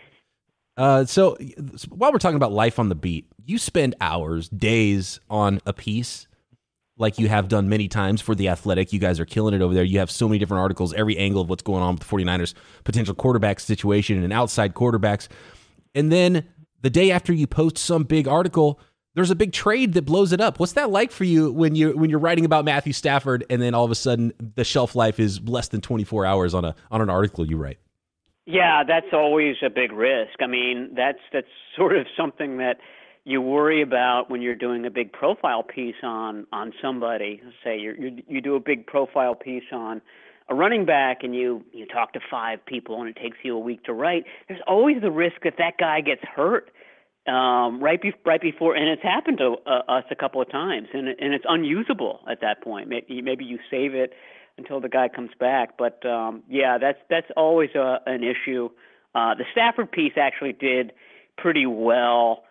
Uh, 0.77 1.05
so 1.05 1.37
while 1.91 2.11
we're 2.11 2.19
talking 2.19 2.37
about 2.37 2.53
life 2.53 2.79
on 2.79 2.89
the 2.89 2.95
beat, 2.95 3.27
you 3.45 3.59
spend 3.59 3.95
hours, 4.01 4.49
days 4.49 5.21
on 5.29 5.61
a 5.67 5.75
piece 5.75 6.27
like 7.01 7.19
you 7.19 7.29
have 7.29 7.49
done 7.49 7.69
many 7.69 7.89
times 7.89 8.21
for 8.21 8.35
the 8.35 8.49
athletic. 8.49 8.93
You 8.93 9.01
guys 9.01 9.19
are 9.19 9.25
killing 9.25 9.55
it 9.55 9.63
over 9.63 9.73
there. 9.73 9.83
You 9.83 9.99
have 9.99 10.11
so 10.11 10.29
many 10.29 10.39
different 10.39 10.61
articles, 10.61 10.93
every 10.95 11.17
angle 11.17 11.43
of 11.43 11.49
what's 11.49 11.63
going 11.63 11.83
on 11.83 11.95
with 11.95 12.07
the 12.07 12.17
49ers 12.17 12.55
potential 12.85 13.15
quarterback 13.15 13.59
situation 13.59 14.23
and 14.23 14.33
outside 14.33 14.75
quarterbacks. 14.75 15.27
And 15.95 16.13
then 16.13 16.47
the 16.83 16.91
day 16.91 17.11
after 17.11 17.33
you 17.33 17.47
post 17.47 17.79
some 17.79 18.05
big 18.05 18.29
article, 18.29 18.79
there's 19.15 19.31
a 19.31 19.35
big 19.35 19.53
trade 19.53 19.95
that 19.95 20.03
blows 20.03 20.33
it 20.33 20.41
up. 20.41 20.61
What's 20.61 20.75
that 20.75 20.91
like 20.91 21.11
for 21.11 21.25
you 21.25 21.51
when 21.51 21.75
you 21.75 21.97
when 21.97 22.11
you're 22.11 22.21
writing 22.21 22.45
about 22.45 22.65
Matthew 22.65 22.93
Stafford 22.93 23.45
and 23.51 23.61
then 23.61 23.75
all 23.75 23.85
of 23.85 23.91
a 23.91 23.97
sudden 23.97 24.33
the 24.55 24.63
shelf 24.63 24.95
life 24.95 25.19
is 25.19 25.41
less 25.49 25.69
than 25.69 25.81
24 25.81 26.27
hours 26.27 26.55
on 26.55 26.65
a 26.65 26.75
on 26.91 27.01
an 27.01 27.11
article 27.11 27.47
you 27.47 27.57
write? 27.57 27.79
Yeah, 28.47 28.83
that's 28.87 29.13
always 29.13 29.57
a 29.65 29.71
big 29.71 29.93
risk. 29.93 30.41
I 30.41 30.47
mean, 30.47 30.91
that's 30.95 31.19
that's 31.33 31.49
sort 31.77 31.97
of 31.97 32.07
something 32.17 32.59
that 32.59 32.77
you 33.25 33.41
worry 33.41 33.83
about 33.83 34.31
when 34.31 34.43
you're 34.43 34.55
doing 34.55 34.85
a 34.87 34.91
big 34.91 35.13
profile 35.13 35.63
piece 35.63 35.97
on 36.03 36.47
on 36.53 36.73
somebody. 36.83 37.43
Say 37.65 37.79
you 37.79 38.23
you 38.27 38.41
do 38.41 38.55
a 38.57 38.61
big 38.61 38.87
profile 38.87 39.35
piece 39.35 39.65
on 39.73 40.01
a 40.49 40.55
running 40.55 40.85
back 40.85 41.23
and 41.23 41.35
you 41.35 41.65
you 41.73 41.87
talk 41.87 42.13
to 42.15 42.21
five 42.31 42.65
people 42.65 43.01
and 43.01 43.09
it 43.09 43.17
takes 43.21 43.39
you 43.43 43.57
a 43.57 43.61
week 43.61 43.85
to 43.85 43.93
write. 43.93 44.25
There's 44.49 44.63
always 44.67 45.01
the 45.01 45.11
risk 45.11 45.43
that 45.45 45.55
that 45.59 45.79
guy 45.79 46.01
gets 46.01 46.23
hurt 46.25 46.71
um, 47.27 47.83
right 47.83 48.01
be- 48.01 48.15
right 48.25 48.41
before, 48.41 48.75
and 48.75 48.89
it's 48.89 49.03
happened 49.03 49.39
to 49.39 49.57
uh, 49.67 49.83
us 49.89 50.05
a 50.11 50.15
couple 50.15 50.41
of 50.41 50.51
times, 50.51 50.89
and 50.93 51.09
and 51.09 51.35
it's 51.35 51.45
unusable 51.49 52.21
at 52.31 52.41
that 52.41 52.63
point. 52.63 52.89
Maybe, 52.89 53.21
maybe 53.23 53.45
you 53.45 53.59
save 53.71 53.95
it 53.95 54.15
until 54.57 54.81
the 54.81 54.89
guy 54.89 55.09
comes 55.09 55.31
back, 55.39 55.77
but 55.79 56.05
um, 56.07 56.43
yeah, 56.49 56.79
that's 56.79 56.99
that's 57.09 57.27
always 57.37 57.71
a, 57.75 57.99
an 58.07 58.25
issue. 58.25 58.71
Uh, 59.15 59.35
the 59.35 59.45
Stafford 59.53 59.93
piece 59.93 60.15
actually 60.17 60.53
did 60.53 60.93
pretty 61.37 61.67
well 61.67 62.45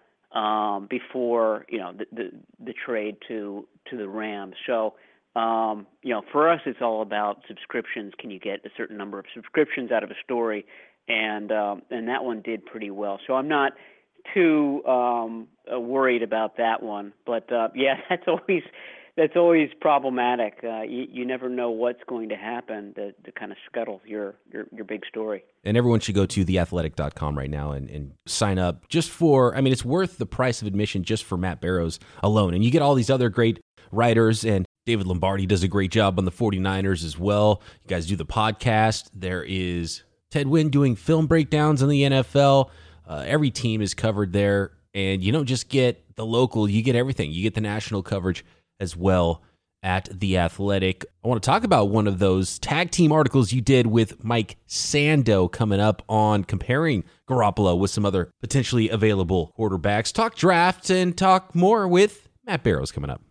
before 0.89 1.65
you 1.69 1.79
know 1.79 1.93
the, 2.12 2.74
trade 2.86 3.17
to 3.27 3.67
to 3.89 3.98
the 3.98 4.07
Rams. 4.07 4.55
So 4.65 4.95
um, 5.36 5.86
you 6.01 6.13
know, 6.13 6.21
for 6.31 6.50
us, 6.50 6.62
it's 6.65 6.81
all 6.81 7.01
about 7.01 7.41
subscriptions. 7.48 8.13
Can 8.19 8.31
you 8.31 8.39
get 8.39 8.65
a 8.65 8.69
certain 8.75 8.98
number 8.98 9.19
of 9.19 9.25
subscriptions 9.33 9.91
out 9.91 10.03
of 10.03 10.09
a 10.12 10.15
story? 10.24 10.65
And 11.07 11.51
um, 11.51 11.81
and 11.89 12.07
that 12.07 12.24
one 12.24 12.41
did 12.41 12.65
pretty 12.65 12.91
well. 12.91 13.19
So 13.27 13.33
I'm 13.33 13.48
not 13.48 13.74
too 14.33 14.83
um, 14.86 15.48
worried 15.71 16.24
about 16.24 16.57
that 16.57 16.81
one. 16.81 17.13
But 17.25 17.51
uh, 17.51 17.69
yeah, 17.75 17.95
that's 18.09 18.27
always 18.27 18.63
that's 19.20 19.36
always 19.36 19.70
problematic. 19.82 20.60
Uh, 20.64 20.84
you, 20.84 21.06
you 21.12 21.26
never 21.26 21.50
know 21.50 21.70
what's 21.70 22.02
going 22.08 22.30
to 22.30 22.38
happen 22.38 22.94
to, 22.94 23.12
to 23.12 23.32
kind 23.34 23.52
of 23.52 23.58
scuttle 23.66 24.00
your, 24.06 24.36
your, 24.50 24.66
your 24.74 24.86
big 24.86 25.06
story. 25.06 25.44
And 25.66 25.76
everyone 25.76 26.00
should 26.00 26.16
go 26.16 26.26
to 26.26 26.46
theathletic.com 26.46 27.38
right 27.38 27.50
now 27.50 27.74
and, 27.74 27.90
and 27.90 28.14
sign 28.26 28.58
up 28.58 28.88
just 28.88 29.10
for, 29.10 29.58
I 29.58 29.62
mean, 29.62 29.74
it's 29.74 29.84
worth 29.84 30.20
the 30.20 30.26
price 30.26 30.62
of 30.62 30.70
admission 30.70 31.04
just 31.04 31.26
for 31.26 31.36
Matt 31.38 31.60
Barrows 31.60 32.00
alone. 32.24 32.54
And 32.54 32.64
you 32.64 32.72
get 32.72 32.82
all 32.82 32.96
these 32.96 33.10
other 33.10 33.28
great 33.28 33.60
writers, 33.92 34.46
and 34.46 34.66
David 34.86 35.06
Lombardi 35.06 35.46
does 35.46 35.64
a 35.64 35.68
great 35.68 35.92
job 35.92 36.18
on 36.18 36.24
the 36.24 36.32
49ers 36.32 37.04
as 37.04 37.20
well. 37.20 37.62
You 37.84 37.90
guys 37.90 38.06
do 38.06 38.16
the 38.16 38.26
podcast. 38.26 39.10
There 39.14 39.44
is 39.44 40.04
Ted 40.32 40.48
Nguyen 40.48 40.72
doing 40.72 40.96
film 40.96 41.28
breakdowns 41.28 41.84
on 41.84 41.90
the 41.90 42.04
NFL. 42.04 42.70
Uh, 43.06 43.24
every 43.28 43.52
team 43.52 43.82
is 43.82 43.94
covered 43.94 44.32
there, 44.32 44.72
and 44.94 45.22
you 45.22 45.34
don't 45.34 45.46
just 45.46 45.68
get 45.68 46.16
the 46.16 46.26
local, 46.26 46.70
you 46.70 46.82
get 46.82 46.96
everything. 46.96 47.32
You 47.32 47.44
get 47.44 47.56
the 47.56 47.62
national 47.62 48.02
coverage 48.02 48.46
as 48.79 48.95
well 48.95 49.41
at 49.81 50.09
The 50.12 50.38
Athletic. 50.38 51.05
I 51.24 51.27
want 51.27 51.41
to 51.41 51.45
talk 51.45 51.63
about 51.63 51.89
one 51.89 52.07
of 52.07 52.19
those 52.19 52.59
tag 52.59 52.91
team 52.91 53.12
articles 53.12 53.53
you 53.53 53.62
did 53.62 53.88
with 53.88 54.24
Mike 54.24 54.57
Sando 54.67 55.51
coming 55.51 55.79
up 55.79 56.03
on 56.09 56.43
comparing 56.43 57.03
Garoppolo 57.29 57.77
with 57.77 57.91
some 57.91 58.05
other 58.05 58.31
potentially 58.41 58.89
available 58.89 59.53
quarterbacks. 59.57 60.12
Talk 60.12 60.36
draft 60.36 60.89
and 60.89 61.17
talk 61.17 61.55
more 61.55 61.88
with 61.88 62.27
Matt 62.45 62.63
Barrows 62.63 62.91
coming 62.91 63.09
up. 63.09 63.21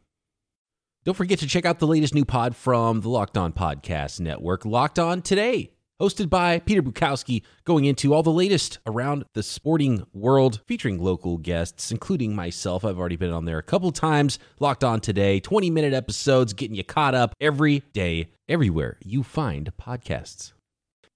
Don't 1.04 1.16
forget 1.16 1.38
to 1.40 1.46
check 1.46 1.64
out 1.64 1.78
the 1.78 1.86
latest 1.86 2.14
new 2.14 2.24
pod 2.24 2.54
from 2.54 3.00
the 3.00 3.08
Locked 3.08 3.38
On 3.38 3.52
Podcast 3.52 4.20
Network, 4.20 4.64
Locked 4.64 4.98
On 4.98 5.22
Today 5.22 5.72
hosted 6.00 6.30
by 6.30 6.60
Peter 6.60 6.82
Bukowski, 6.82 7.42
going 7.64 7.84
into 7.84 8.14
all 8.14 8.22
the 8.22 8.30
latest 8.30 8.78
around 8.86 9.24
the 9.34 9.42
sporting 9.42 10.04
world, 10.12 10.60
featuring 10.66 10.98
local 10.98 11.38
guests, 11.38 11.90
including 11.90 12.34
myself. 12.34 12.84
I've 12.84 12.98
already 12.98 13.16
been 13.16 13.32
on 13.32 13.44
there 13.44 13.58
a 13.58 13.62
couple 13.62 13.90
times. 13.92 14.38
Locked 14.60 14.84
on 14.84 15.00
today, 15.00 15.40
20 15.40 15.70
minute 15.70 15.92
episodes, 15.92 16.52
getting 16.52 16.76
you 16.76 16.84
caught 16.84 17.14
up 17.14 17.34
every 17.40 17.80
day, 17.92 18.30
everywhere 18.48 18.96
you 19.04 19.22
find 19.22 19.72
podcasts. 19.76 20.52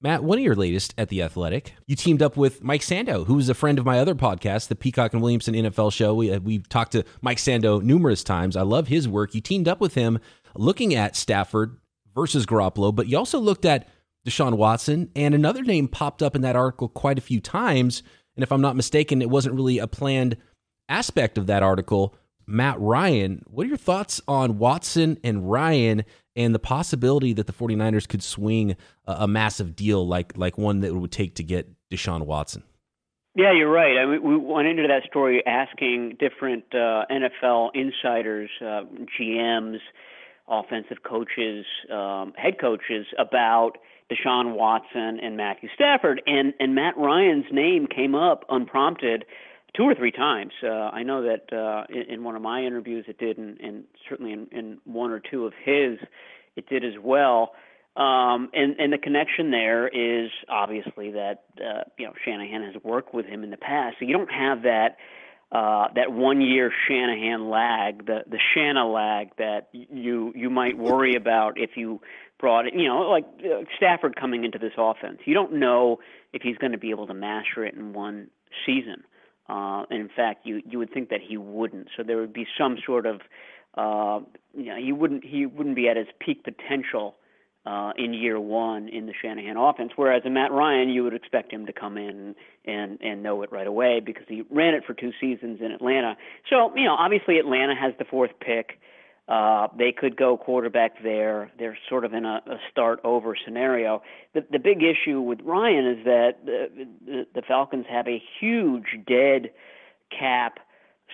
Matt, 0.00 0.24
one 0.24 0.36
of 0.38 0.44
your 0.44 0.56
latest 0.56 0.94
at 0.98 1.10
The 1.10 1.22
Athletic, 1.22 1.74
you 1.86 1.94
teamed 1.94 2.22
up 2.22 2.36
with 2.36 2.60
Mike 2.60 2.80
Sando, 2.80 3.24
who 3.24 3.38
is 3.38 3.48
a 3.48 3.54
friend 3.54 3.78
of 3.78 3.84
my 3.84 4.00
other 4.00 4.16
podcast, 4.16 4.66
the 4.66 4.74
Peacock 4.74 5.12
and 5.12 5.22
Williamson 5.22 5.54
NFL 5.54 5.92
show. 5.92 6.12
We, 6.12 6.32
uh, 6.32 6.40
we've 6.40 6.68
talked 6.68 6.90
to 6.92 7.04
Mike 7.20 7.38
Sando 7.38 7.80
numerous 7.80 8.24
times. 8.24 8.56
I 8.56 8.62
love 8.62 8.88
his 8.88 9.06
work. 9.06 9.32
You 9.32 9.40
teamed 9.40 9.68
up 9.68 9.80
with 9.80 9.94
him 9.94 10.18
looking 10.56 10.92
at 10.92 11.14
Stafford 11.14 11.76
versus 12.16 12.46
Garoppolo, 12.46 12.92
but 12.92 13.06
you 13.06 13.16
also 13.16 13.38
looked 13.38 13.64
at 13.64 13.86
Deshaun 14.26 14.56
Watson. 14.56 15.10
And 15.16 15.34
another 15.34 15.62
name 15.62 15.88
popped 15.88 16.22
up 16.22 16.36
in 16.36 16.42
that 16.42 16.56
article 16.56 16.88
quite 16.88 17.18
a 17.18 17.22
few 17.22 17.40
times. 17.40 18.02
And 18.36 18.42
if 18.42 18.52
I'm 18.52 18.60
not 18.60 18.76
mistaken, 18.76 19.22
it 19.22 19.30
wasn't 19.30 19.54
really 19.54 19.78
a 19.78 19.86
planned 19.86 20.36
aspect 20.88 21.38
of 21.38 21.46
that 21.46 21.62
article. 21.62 22.14
Matt 22.46 22.80
Ryan, 22.80 23.44
what 23.46 23.64
are 23.64 23.68
your 23.68 23.76
thoughts 23.76 24.20
on 24.26 24.58
Watson 24.58 25.18
and 25.22 25.50
Ryan 25.50 26.04
and 26.34 26.54
the 26.54 26.58
possibility 26.58 27.32
that 27.34 27.46
the 27.46 27.52
49ers 27.52 28.08
could 28.08 28.22
swing 28.22 28.76
a, 29.06 29.12
a 29.20 29.28
massive 29.28 29.76
deal 29.76 30.06
like 30.06 30.36
like 30.36 30.58
one 30.58 30.80
that 30.80 30.94
would 30.94 31.12
take 31.12 31.36
to 31.36 31.44
get 31.44 31.68
Deshaun 31.90 32.26
Watson? 32.26 32.62
Yeah, 33.34 33.52
you're 33.52 33.70
right. 33.70 33.96
I 33.96 34.04
mean, 34.04 34.22
we 34.22 34.36
went 34.36 34.68
into 34.68 34.86
that 34.88 35.04
story 35.08 35.42
asking 35.46 36.18
different 36.20 36.64
uh, 36.74 37.06
NFL 37.10 37.70
insiders, 37.74 38.50
uh, 38.60 38.82
GMs, 39.18 39.78
offensive 40.46 40.98
coaches, 41.02 41.64
um, 41.90 42.34
head 42.36 42.58
coaches 42.60 43.06
about– 43.18 43.78
Deshaun 44.12 44.54
Watson 44.54 45.18
and 45.22 45.36
Matthew 45.36 45.68
Stafford, 45.74 46.22
and 46.26 46.52
and 46.60 46.74
Matt 46.74 46.96
Ryan's 46.96 47.46
name 47.50 47.86
came 47.86 48.14
up 48.14 48.44
unprompted 48.48 49.24
two 49.76 49.84
or 49.84 49.94
three 49.94 50.12
times. 50.12 50.52
Uh, 50.62 50.68
I 50.68 51.02
know 51.02 51.22
that 51.22 51.52
uh, 51.52 51.84
in, 51.88 52.14
in 52.14 52.24
one 52.24 52.36
of 52.36 52.42
my 52.42 52.62
interviews 52.62 53.06
it 53.08 53.18
did, 53.18 53.38
and, 53.38 53.58
and 53.60 53.84
certainly 54.08 54.32
in, 54.32 54.46
in 54.52 54.78
one 54.84 55.10
or 55.10 55.20
two 55.20 55.46
of 55.46 55.52
his, 55.64 55.98
it 56.56 56.68
did 56.68 56.84
as 56.84 56.94
well. 57.02 57.52
Um, 57.96 58.48
and 58.54 58.74
and 58.78 58.92
the 58.92 58.98
connection 58.98 59.50
there 59.50 59.86
is 59.86 60.30
obviously 60.48 61.10
that 61.12 61.44
uh, 61.58 61.84
you 61.98 62.06
know 62.06 62.14
Shanahan 62.24 62.62
has 62.72 62.82
worked 62.82 63.12
with 63.12 63.26
him 63.26 63.44
in 63.44 63.50
the 63.50 63.58
past, 63.58 63.96
so 63.98 64.06
you 64.06 64.16
don't 64.16 64.32
have 64.32 64.62
that. 64.62 64.96
Uh, 65.52 65.88
that 65.94 66.10
one 66.10 66.40
year 66.40 66.72
Shanahan 66.88 67.50
lag, 67.50 68.06
the 68.06 68.20
the 68.26 68.38
Shana 68.56 68.90
lag 68.90 69.36
that 69.36 69.68
you 69.72 70.32
you 70.34 70.48
might 70.48 70.78
worry 70.78 71.14
about 71.14 71.58
if 71.58 71.76
you 71.76 72.00
brought 72.40 72.66
it, 72.66 72.74
you 72.74 72.88
know, 72.88 73.02
like 73.02 73.26
uh, 73.44 73.64
Stafford 73.76 74.16
coming 74.16 74.44
into 74.44 74.58
this 74.58 74.72
offense. 74.78 75.18
You 75.26 75.34
don't 75.34 75.54
know 75.54 75.98
if 76.32 76.40
he's 76.40 76.56
going 76.56 76.72
to 76.72 76.78
be 76.78 76.88
able 76.88 77.06
to 77.06 77.14
master 77.14 77.66
it 77.66 77.74
in 77.74 77.92
one 77.92 78.28
season. 78.64 79.04
Uh, 79.48 79.84
and 79.90 80.00
in 80.00 80.08
fact, 80.08 80.46
you 80.46 80.62
you 80.66 80.78
would 80.78 80.90
think 80.92 81.10
that 81.10 81.20
he 81.20 81.36
wouldn't. 81.36 81.88
So 81.96 82.02
there 82.02 82.16
would 82.16 82.32
be 82.32 82.46
some 82.56 82.78
sort 82.86 83.04
of, 83.04 83.20
uh, 83.76 84.24
you 84.56 84.66
know, 84.66 84.76
he 84.76 84.92
wouldn't 84.92 85.22
he 85.22 85.44
wouldn't 85.44 85.76
be 85.76 85.88
at 85.88 85.98
his 85.98 86.06
peak 86.18 86.44
potential 86.44 87.16
uh, 87.64 87.92
in 87.96 88.12
year 88.12 88.40
one 88.40 88.88
in 88.88 89.06
the 89.06 89.12
Shanahan 89.20 89.56
offense. 89.56 89.92
Whereas 89.94 90.22
in 90.24 90.34
Matt 90.34 90.50
Ryan, 90.50 90.88
you 90.88 91.04
would 91.04 91.14
expect 91.14 91.52
him 91.52 91.66
to 91.66 91.72
come 91.72 91.96
in 91.96 92.34
and 92.64 93.00
and 93.00 93.22
know 93.22 93.42
it 93.42 93.52
right 93.52 93.66
away 93.66 94.00
because 94.04 94.24
he 94.28 94.42
ran 94.50 94.74
it 94.74 94.84
for 94.86 94.94
two 94.94 95.12
seasons 95.20 95.60
in 95.60 95.70
Atlanta. 95.70 96.16
So 96.50 96.74
you 96.74 96.84
know, 96.84 96.94
obviously 96.94 97.38
Atlanta 97.38 97.74
has 97.74 97.92
the 97.98 98.04
fourth 98.04 98.32
pick. 98.40 98.78
Uh, 99.28 99.68
they 99.78 99.92
could 99.92 100.16
go 100.16 100.36
quarterback 100.36 101.00
there. 101.02 101.52
They're 101.56 101.78
sort 101.88 102.04
of 102.04 102.12
in 102.12 102.24
a, 102.24 102.42
a 102.46 102.56
start 102.70 103.00
over 103.04 103.36
scenario. 103.44 104.02
The, 104.34 104.44
the 104.50 104.58
big 104.58 104.82
issue 104.82 105.20
with 105.20 105.40
Ryan 105.44 105.86
is 105.86 106.04
that 106.04 106.44
the, 106.44 106.86
the, 107.06 107.26
the 107.36 107.42
Falcons 107.42 107.86
have 107.88 108.08
a 108.08 108.20
huge 108.40 108.98
dead 109.06 109.50
cap 110.10 110.58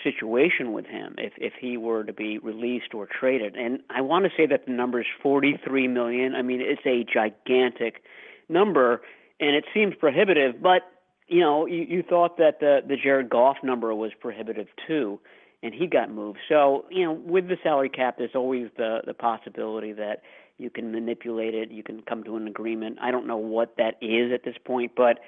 situation 0.02 0.73
with 0.73 0.87
him 0.87 1.14
if 1.19 1.33
if 1.37 1.52
he 1.61 1.76
were 1.76 2.05
to 2.05 2.12
be 2.12 2.38
released 2.38 2.95
or 2.95 3.07
traded. 3.07 3.57
And 3.57 3.81
I 3.90 4.00
want 4.00 4.25
to 4.25 4.31
say 4.37 4.47
that 4.47 4.67
the 4.67 4.73
number 4.73 5.00
is 5.00 5.07
43 5.23 5.88
million. 5.88 6.35
I 6.35 6.43
mean, 6.43 6.61
it's 6.61 6.83
a 6.87 7.05
gigantic 7.05 8.02
number, 8.49 9.02
and 9.40 9.55
it 9.55 9.64
seems 9.75 9.95
prohibitive. 9.95 10.62
But 10.62 10.83
you 11.26 11.40
know, 11.40 11.67
you, 11.67 11.85
you 11.88 12.02
thought 12.02 12.38
that 12.38 12.61
the 12.61 12.81
the 12.87 12.97
Jared 12.97 13.31
Goff 13.31 13.57
number 13.62 13.95
was 13.95 14.12
prohibitive 14.21 14.69
too 14.87 15.21
and 15.62 15.75
he 15.75 15.87
got 15.87 16.09
moved. 16.11 16.38
So, 16.49 16.85
you 16.88 17.05
know, 17.05 17.12
with 17.12 17.49
the 17.49 17.57
salary 17.64 17.88
cap, 17.88 18.17
there's 18.19 18.35
always 18.35 18.69
the 18.76 19.00
the 19.05 19.14
possibility 19.14 19.93
that 19.95 20.23
you 20.59 20.71
can 20.71 20.93
manipulate 20.93 21.55
it, 21.55 21.71
you 21.71 21.83
can 21.83 22.02
come 22.02 22.25
to 22.25 22.37
an 22.37 22.49
agreement. 22.49 22.99
I 23.00 23.11
don't 23.11 23.26
know 23.26 23.37
what 23.37 23.76
that 23.78 23.95
is 24.02 24.33
at 24.33 24.45
this 24.45 24.57
point, 24.64 24.93
but 24.97 25.21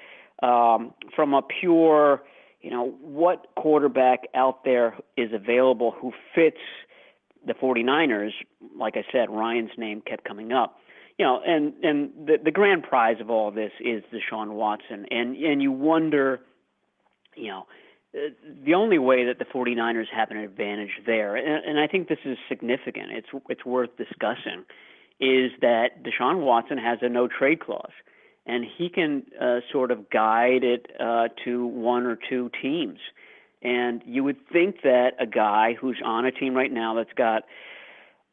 um, 0.45 0.93
from 1.15 1.33
a 1.33 1.41
pure, 1.41 2.21
you 2.61 2.69
know, 2.69 2.89
what 3.01 3.47
quarterback 3.55 4.27
out 4.35 4.63
there 4.63 4.95
is 5.17 5.31
available 5.33 5.91
who 5.91 6.11
fits 6.35 6.57
the 7.45 7.53
49ers? 7.53 8.31
Like 8.77 8.95
I 8.97 9.03
said, 9.11 9.29
Ryan's 9.29 9.71
name 9.77 10.01
kept 10.01 10.23
coming 10.23 10.51
up. 10.51 10.77
You 11.17 11.25
know, 11.25 11.41
and 11.45 11.73
and 11.83 12.09
the 12.25 12.37
the 12.43 12.51
grand 12.51 12.83
prize 12.83 13.17
of 13.19 13.29
all 13.29 13.51
this 13.51 13.71
is 13.79 14.03
Deshaun 14.11 14.53
Watson, 14.53 15.05
and 15.11 15.35
and 15.35 15.61
you 15.61 15.71
wonder, 15.71 16.39
you 17.35 17.49
know 17.49 17.67
the 18.13 18.73
only 18.73 18.97
way 18.97 19.25
that 19.25 19.39
the 19.39 19.45
49ers 19.45 20.07
have 20.13 20.31
an 20.31 20.37
advantage 20.37 20.91
there, 21.05 21.35
and, 21.35 21.63
and 21.65 21.79
I 21.79 21.87
think 21.87 22.09
this 22.09 22.19
is 22.25 22.37
significant, 22.49 23.11
it's 23.11 23.27
it's 23.49 23.65
worth 23.65 23.95
discussing, 23.97 24.65
is 25.19 25.51
that 25.61 26.03
Deshaun 26.03 26.41
Watson 26.41 26.77
has 26.77 26.99
a 27.01 27.09
no 27.09 27.27
trade 27.27 27.61
clause, 27.61 27.93
and 28.45 28.65
he 28.77 28.89
can 28.89 29.23
uh, 29.39 29.59
sort 29.71 29.91
of 29.91 30.09
guide 30.09 30.63
it 30.63 30.87
uh, 30.99 31.27
to 31.45 31.65
one 31.65 32.05
or 32.05 32.17
two 32.29 32.49
teams. 32.61 32.99
And 33.61 34.01
you 34.05 34.23
would 34.23 34.37
think 34.51 34.81
that 34.83 35.11
a 35.19 35.27
guy 35.27 35.75
who's 35.79 36.01
on 36.03 36.25
a 36.25 36.31
team 36.31 36.55
right 36.55 36.71
now 36.71 36.95
that's 36.95 37.13
got 37.15 37.43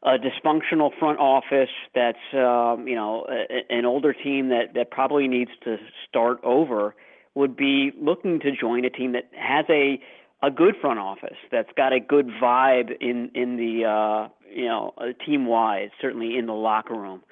a 0.02 0.16
dysfunctional 0.16 0.90
front 0.98 1.18
office, 1.18 1.70
that's 1.94 2.18
um, 2.32 2.86
you 2.86 2.94
know 2.94 3.26
a, 3.28 3.72
an 3.72 3.84
older 3.84 4.12
team 4.12 4.48
that 4.48 4.74
that 4.74 4.90
probably 4.90 5.28
needs 5.28 5.50
to 5.64 5.76
start 6.08 6.38
over 6.44 6.94
would 7.34 7.56
be 7.56 7.92
looking 8.00 8.40
to 8.40 8.52
join 8.52 8.84
a 8.84 8.90
team 8.90 9.12
that 9.12 9.28
has 9.36 9.66
a 9.68 10.00
a 10.40 10.50
good 10.50 10.74
front 10.80 11.00
office 11.00 11.36
that's 11.50 11.70
got 11.76 11.92
a 11.92 11.98
good 11.98 12.28
vibe 12.40 12.90
in 13.00 13.30
in 13.34 13.56
the 13.56 13.84
uh, 13.84 14.28
you 14.48 14.66
know 14.66 14.94
uh, 14.98 15.06
team 15.26 15.46
wise, 15.46 15.90
certainly 16.00 16.38
in 16.38 16.46
the 16.46 16.54
locker 16.54 16.94
room. 16.94 17.22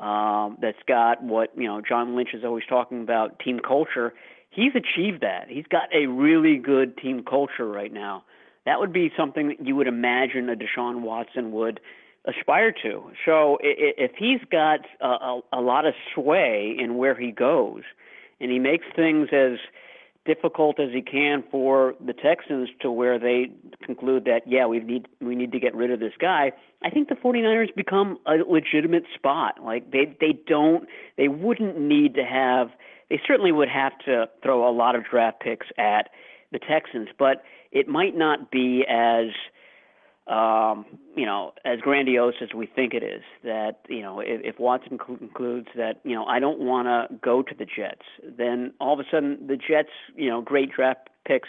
Um, 0.00 0.56
that's 0.62 0.78
got 0.88 1.22
what 1.22 1.50
you 1.56 1.68
know 1.68 1.82
John 1.86 2.16
Lynch 2.16 2.30
is 2.32 2.42
always 2.42 2.64
talking 2.68 3.02
about 3.02 3.38
team 3.38 3.60
culture. 3.60 4.14
He's 4.48 4.72
achieved 4.74 5.20
that. 5.20 5.46
He's 5.48 5.66
got 5.70 5.94
a 5.94 6.06
really 6.06 6.56
good 6.56 6.96
team 6.96 7.22
culture 7.22 7.68
right 7.68 7.92
now. 7.92 8.24
That 8.64 8.80
would 8.80 8.92
be 8.92 9.12
something 9.16 9.48
that 9.48 9.64
you 9.64 9.76
would 9.76 9.86
imagine 9.86 10.48
a 10.48 10.56
Deshaun 10.56 11.02
Watson 11.02 11.52
would 11.52 11.80
aspire 12.24 12.72
to. 12.82 13.10
So 13.24 13.58
if 13.62 14.12
he's 14.18 14.40
got 14.50 14.80
a, 15.00 15.06
a, 15.06 15.40
a 15.54 15.60
lot 15.60 15.86
of 15.86 15.94
sway 16.14 16.74
in 16.78 16.96
where 16.96 17.14
he 17.14 17.30
goes, 17.30 17.82
and 18.40 18.50
he 18.50 18.58
makes 18.58 18.86
things 18.96 19.28
as 19.32 19.58
difficult 20.26 20.78
as 20.78 20.90
he 20.92 21.02
can 21.02 21.42
for 21.50 21.94
the 22.04 22.12
Texans 22.12 22.68
to 22.80 22.90
where 22.90 23.18
they 23.18 23.50
conclude 23.82 24.24
that 24.26 24.42
yeah 24.46 24.66
we 24.66 24.80
need 24.80 25.08
we 25.20 25.34
need 25.34 25.52
to 25.52 25.58
get 25.58 25.74
rid 25.74 25.90
of 25.90 26.00
this 26.00 26.12
guy. 26.20 26.52
I 26.82 26.90
think 26.90 27.08
the 27.08 27.14
49ers 27.14 27.74
become 27.74 28.18
a 28.26 28.36
legitimate 28.46 29.04
spot. 29.14 29.62
Like 29.62 29.90
they 29.90 30.16
they 30.20 30.38
don't 30.46 30.86
they 31.16 31.28
wouldn't 31.28 31.78
need 31.78 32.14
to 32.14 32.24
have 32.24 32.68
they 33.08 33.20
certainly 33.26 33.52
would 33.52 33.68
have 33.68 33.92
to 34.04 34.28
throw 34.42 34.68
a 34.68 34.72
lot 34.72 34.94
of 34.94 35.04
draft 35.04 35.40
picks 35.40 35.66
at 35.78 36.10
the 36.52 36.58
Texans 36.58 37.08
but 37.18 37.42
it 37.72 37.88
might 37.88 38.16
not 38.16 38.50
be 38.50 38.84
as 38.88 39.26
um, 40.30 40.86
you 41.16 41.26
know, 41.26 41.52
as 41.64 41.80
grandiose 41.80 42.36
as 42.40 42.54
we 42.54 42.66
think 42.66 42.94
it 42.94 43.02
is. 43.02 43.22
That 43.42 43.80
you 43.88 44.00
know, 44.00 44.20
if, 44.20 44.40
if 44.44 44.60
Watson 44.60 44.96
concludes 44.96 45.68
that 45.76 46.00
you 46.04 46.14
know 46.14 46.24
I 46.24 46.38
don't 46.38 46.60
want 46.60 46.86
to 46.86 47.14
go 47.16 47.42
to 47.42 47.54
the 47.54 47.66
Jets, 47.66 48.06
then 48.22 48.72
all 48.80 48.94
of 48.94 49.00
a 49.00 49.04
sudden 49.10 49.46
the 49.46 49.56
Jets, 49.56 49.90
you 50.16 50.30
know, 50.30 50.40
great 50.40 50.70
draft 50.72 51.10
picks 51.26 51.48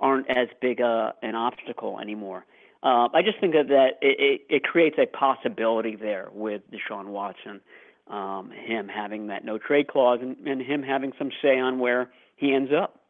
aren't 0.00 0.28
as 0.30 0.48
big 0.60 0.80
a, 0.80 1.14
an 1.22 1.34
obstacle 1.34 1.98
anymore. 2.00 2.44
uh, 2.82 3.08
I 3.12 3.22
just 3.22 3.40
think 3.40 3.54
that, 3.54 3.68
that 3.68 3.98
it, 4.00 4.42
it, 4.48 4.54
it 4.56 4.62
creates 4.62 4.96
a 4.98 5.06
possibility 5.06 5.96
there 5.96 6.28
with 6.32 6.62
Deshaun 6.70 7.06
Watson, 7.06 7.60
um, 8.08 8.50
him 8.50 8.88
having 8.88 9.26
that 9.28 9.44
no 9.44 9.58
trade 9.58 9.88
clause 9.88 10.20
and, 10.22 10.36
and 10.46 10.62
him 10.62 10.82
having 10.82 11.12
some 11.18 11.30
say 11.42 11.58
on 11.58 11.78
where 11.78 12.10
he 12.36 12.54
ends 12.54 12.70
up. 12.72 13.00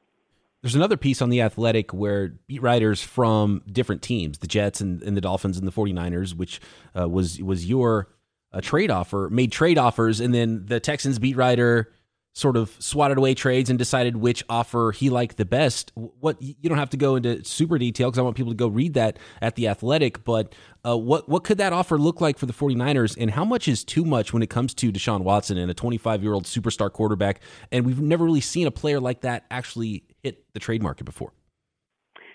There's 0.62 0.74
another 0.74 0.96
piece 0.96 1.22
on 1.22 1.30
The 1.30 1.42
Athletic 1.42 1.92
where 1.92 2.28
beat 2.46 2.62
writers 2.62 3.00
from 3.02 3.62
different 3.70 4.02
teams, 4.02 4.38
the 4.38 4.48
Jets 4.48 4.80
and, 4.80 5.02
and 5.02 5.16
the 5.16 5.20
Dolphins 5.20 5.56
and 5.56 5.66
the 5.66 5.72
49ers, 5.72 6.34
which 6.34 6.60
uh, 6.98 7.08
was 7.08 7.40
was 7.40 7.66
your 7.66 8.08
uh, 8.52 8.60
trade 8.60 8.90
offer, 8.90 9.28
made 9.30 9.52
trade 9.52 9.78
offers, 9.78 10.20
and 10.20 10.34
then 10.34 10.66
the 10.66 10.80
Texans 10.80 11.18
beat 11.18 11.36
writer 11.36 11.92
sort 12.32 12.56
of 12.56 12.76
swatted 12.78 13.18
away 13.18 13.34
trades 13.34 13.68
and 13.68 13.78
decided 13.78 14.16
which 14.16 14.44
offer 14.48 14.92
he 14.92 15.10
liked 15.10 15.36
the 15.36 15.44
best. 15.44 15.90
What 15.94 16.40
you 16.40 16.54
don't 16.68 16.78
have 16.78 16.90
to 16.90 16.96
go 16.96 17.16
into 17.16 17.44
super 17.44 17.78
detail 17.78 18.08
because 18.08 18.18
I 18.18 18.22
want 18.22 18.36
people 18.36 18.52
to 18.52 18.56
go 18.56 18.68
read 18.68 18.94
that 18.94 19.18
at 19.42 19.56
the 19.56 19.68
Athletic. 19.68 20.24
But 20.24 20.54
uh, 20.86 20.96
what 20.96 21.28
what 21.28 21.44
could 21.44 21.58
that 21.58 21.72
offer 21.72 21.98
look 21.98 22.20
like 22.20 22.38
for 22.38 22.46
the 22.46 22.52
49ers, 22.52 23.16
and 23.20 23.30
how 23.30 23.44
much 23.44 23.66
is 23.66 23.82
too 23.84 24.04
much 24.04 24.32
when 24.32 24.42
it 24.42 24.50
comes 24.50 24.72
to 24.74 24.92
Deshaun 24.92 25.22
Watson 25.22 25.58
and 25.58 25.70
a 25.70 25.74
25 25.74 26.22
year 26.22 26.32
old 26.32 26.44
superstar 26.44 26.92
quarterback? 26.92 27.40
And 27.72 27.84
we've 27.84 28.00
never 28.00 28.24
really 28.24 28.40
seen 28.40 28.66
a 28.66 28.72
player 28.72 29.00
like 29.00 29.22
that 29.22 29.44
actually 29.50 30.04
hit 30.22 30.44
the 30.54 30.60
trade 30.60 30.82
market 30.82 31.04
before. 31.04 31.32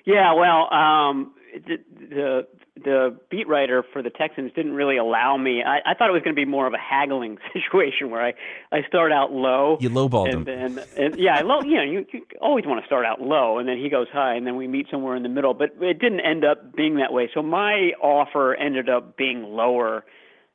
Yeah, 0.06 0.34
well, 0.34 0.74
um, 0.74 1.34
the, 1.54 1.78
the 2.10 2.48
the 2.84 3.18
beat 3.30 3.48
writer 3.48 3.84
for 3.94 4.02
the 4.02 4.10
Texans 4.10 4.52
didn't 4.56 4.74
really 4.74 4.98
allow 4.98 5.38
me. 5.38 5.62
I, 5.64 5.92
I 5.92 5.94
thought 5.94 6.10
it 6.10 6.14
was 6.14 6.24
going 6.24 6.36
to 6.36 6.40
be 6.40 6.50
more 6.50 6.66
of 6.66 6.74
a 6.74 6.78
haggling 6.78 7.38
situation 7.54 8.10
where 8.10 8.22
I 8.22 8.34
I 8.72 8.80
start 8.88 9.12
out 9.12 9.32
low. 9.32 9.78
You 9.80 9.90
lowballed 9.90 10.34
and 10.34 10.48
him. 10.48 10.76
Then, 10.76 10.86
and 10.98 11.20
yeah, 11.20 11.42
low. 11.42 11.62
You 11.62 11.76
know, 11.78 11.84
you, 11.84 12.06
you 12.12 12.26
always 12.42 12.66
want 12.66 12.82
to 12.82 12.86
start 12.86 13.06
out 13.06 13.22
low, 13.22 13.60
and 13.60 13.68
then 13.68 13.78
he 13.78 13.90
goes 13.90 14.08
high, 14.12 14.36
and 14.36 14.46
then 14.46 14.56
we 14.56 14.68
meet 14.68 14.88
somewhere 14.90 15.16
in 15.16 15.24
the 15.24 15.30
middle. 15.30 15.54
But 15.54 15.76
it 15.82 16.00
didn't 16.00 16.22
end 16.22 16.44
up 16.44 16.76
being 16.76 16.98
that 16.98 17.14
way. 17.14 17.30
So 17.34 17.42
my 17.42 17.92
offer 18.02 18.56
ended 18.56 18.90
up 18.90 19.16
being 19.16 19.44
lower, 19.44 20.04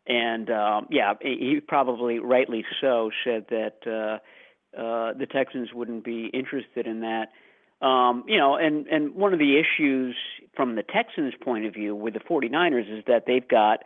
and 0.07 0.51
um, 0.51 0.89
yeah, 0.91 1.15
he 1.21 1.61
probably 1.67 2.19
rightly 2.19 2.65
so 2.81 3.11
said 3.25 3.47
that 3.51 3.77
uh, 3.87 4.19
uh, 4.79 5.13
the 5.15 5.27
Texans 5.31 5.71
wouldn't 5.73 6.05
be 6.05 6.31
interested 6.33 6.87
in 6.87 7.01
that. 7.01 7.29
Um, 7.81 8.25
you 8.27 8.37
know, 8.37 8.57
and, 8.57 8.87
and 8.89 9.15
one 9.15 9.33
of 9.33 9.39
the 9.39 9.57
issues 9.59 10.17
from 10.57 10.75
the 10.75 10.83
Texans' 10.83 11.35
point 11.41 11.65
of 11.65 11.75
view 11.75 11.95
with 11.95 12.15
the 12.15 12.21
49ers 12.21 12.99
is 12.99 13.05
that 13.07 13.25
they've 13.27 13.47
got 13.47 13.85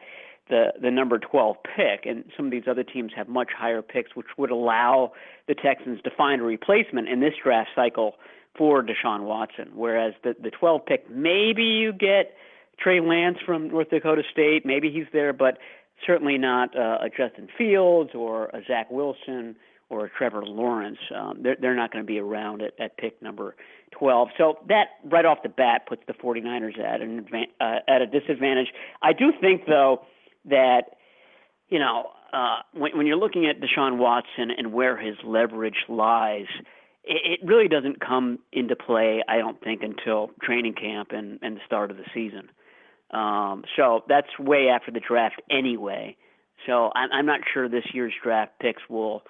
the, 0.49 0.73
the 0.81 0.91
number 0.91 1.19
12 1.19 1.57
pick, 1.77 2.07
and 2.07 2.25
some 2.37 2.47
of 2.47 2.53
these 2.53 2.65
other 2.69 2.83
teams 2.83 3.13
have 3.15 3.29
much 3.29 3.51
higher 3.57 3.83
picks, 3.83 4.17
which 4.17 4.27
would 4.39 4.51
allow 4.51 5.13
the 5.47 5.55
Texans 5.55 6.01
to 6.03 6.11
find 6.11 6.41
a 6.41 6.45
replacement 6.45 7.09
in 7.09 7.21
this 7.21 7.35
draft 7.43 7.71
cycle 7.75 8.15
for 8.57 8.83
Deshaun 8.83 9.23
Watson. 9.23 9.71
Whereas 9.75 10.15
the, 10.25 10.35
the 10.43 10.51
12 10.51 10.87
pick, 10.87 11.11
maybe 11.11 11.63
you 11.63 11.93
get 11.93 12.35
Trey 12.79 13.01
Lance 13.01 13.39
from 13.45 13.69
North 13.69 13.91
Dakota 13.91 14.23
State, 14.31 14.67
maybe 14.67 14.91
he's 14.91 15.07
there, 15.13 15.33
but 15.33 15.59
certainly 16.07 16.39
not 16.39 16.77
uh, 16.77 16.99
a 17.01 17.09
Justin 17.09 17.49
Fields 17.57 18.11
or 18.15 18.47
a 18.47 18.61
Zach 18.67 18.91
Wilson 18.91 19.57
or 19.93 20.11
Trevor 20.17 20.43
Lawrence. 20.45 20.99
Um, 21.15 21.41
they're, 21.43 21.57
they're 21.61 21.77
not 21.77 21.93
going 21.93 22.03
to 22.03 22.07
be 22.07 22.19
around 22.19 22.63
at, 22.63 22.73
at 22.81 22.97
pick 22.97 23.21
number 23.23 23.55
12. 23.99 24.29
So 24.39 24.59
that 24.69 24.87
right 25.05 25.27
off 25.27 25.39
the 25.43 25.51
bat 25.51 25.83
puts 25.87 26.03
the 26.07 26.15
49ers 26.15 26.81
at 26.81 27.03
an 27.03 27.27
uh, 27.61 27.65
at 27.87 28.01
a 28.01 28.07
disadvantage. 28.07 28.69
I 29.03 29.13
do 29.13 29.33
think 29.39 29.67
though 29.67 30.07
that 30.47 30.97
you 31.69 31.79
know 31.79 32.07
uh, 32.33 32.61
when, 32.73 32.97
when 32.97 33.07
you're 33.07 33.19
looking 33.19 33.47
at 33.47 33.57
Deshaun 33.61 33.99
Watson 33.99 34.51
and 34.57 34.73
where 34.73 34.97
his 34.97 35.17
leverage 35.25 35.85
lies, 35.91 36.47
it, 37.05 37.41
it 37.43 37.47
really 37.47 37.69
doesn't 37.69 38.01
come 38.01 38.39
into 38.51 38.75
play. 38.75 39.23
I 39.29 39.37
don't 39.37 39.63
think 39.63 39.83
until 39.83 40.31
training 40.43 40.73
camp 40.73 41.09
and, 41.13 41.39
and 41.43 41.57
the 41.57 41.61
start 41.67 41.91
of 41.91 41.99
the 41.99 42.07
season. 42.15 42.49
Um, 43.11 43.65
so 43.77 44.05
that's 44.09 44.39
way 44.39 44.69
after 44.75 44.91
the 44.91 45.01
draft 45.01 45.43
anyway. 45.51 46.17
So 46.67 46.91
I'm, 46.95 47.13
I'm 47.13 47.27
not 47.27 47.41
sure 47.53 47.69
this 47.69 47.85
year's 47.93 48.15
draft 48.23 48.53
picks 48.59 48.81
will 48.89 49.23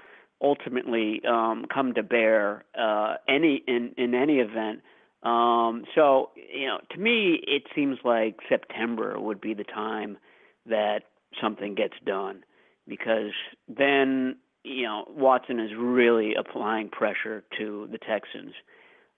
ultimately 0.43 1.23
um, 1.29 1.67
come 1.73 1.95
to 1.95 2.03
bear 2.03 2.65
uh, 2.79 3.15
any 3.29 3.63
in 3.67 3.95
in 3.97 4.15
any 4.15 4.39
event. 4.39 4.81
Um, 5.23 5.85
so 5.95 6.31
you 6.53 6.67
know, 6.67 6.79
to 6.91 6.99
me, 6.99 7.41
it 7.47 7.65
seems 7.75 7.99
like 8.05 8.41
September 8.49 9.19
would 9.19 9.41
be 9.41 9.55
the 9.55 9.65
time 9.65 10.19
that 10.67 11.03
something 11.41 11.75
gets 11.75 11.95
done 12.05 12.45
because 12.89 13.33
then 13.69 14.37
you 14.65 14.83
know 14.83 15.05
Watson 15.09 15.61
is 15.61 15.71
really 15.79 16.35
applying 16.35 16.89
pressure 16.89 17.45
to 17.59 17.89
the 17.91 17.99
Texans. 17.99 18.55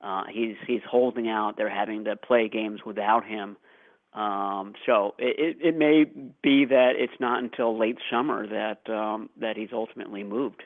Uh, 0.03 0.25
he's 0.31 0.57
he's 0.67 0.83
holding 0.89 1.29
out. 1.29 1.57
They're 1.57 1.75
having 1.75 2.05
to 2.05 2.17
play 2.17 2.49
games 2.49 2.81
without 2.85 3.25
him. 3.25 3.57
Um, 4.13 4.75
so 4.87 5.15
it, 5.19 5.57
it, 5.63 5.69
it 5.69 5.77
may 5.77 6.05
be 6.05 6.67
that 6.67 6.93
it's 6.97 7.19
not 7.19 7.43
until 7.43 7.77
late 7.77 7.99
summer 8.11 8.47
that 8.47 8.93
um, 8.93 9.31
that 9.41 9.57
he's 9.57 9.71
ultimately 9.73 10.23
moved. 10.23 10.63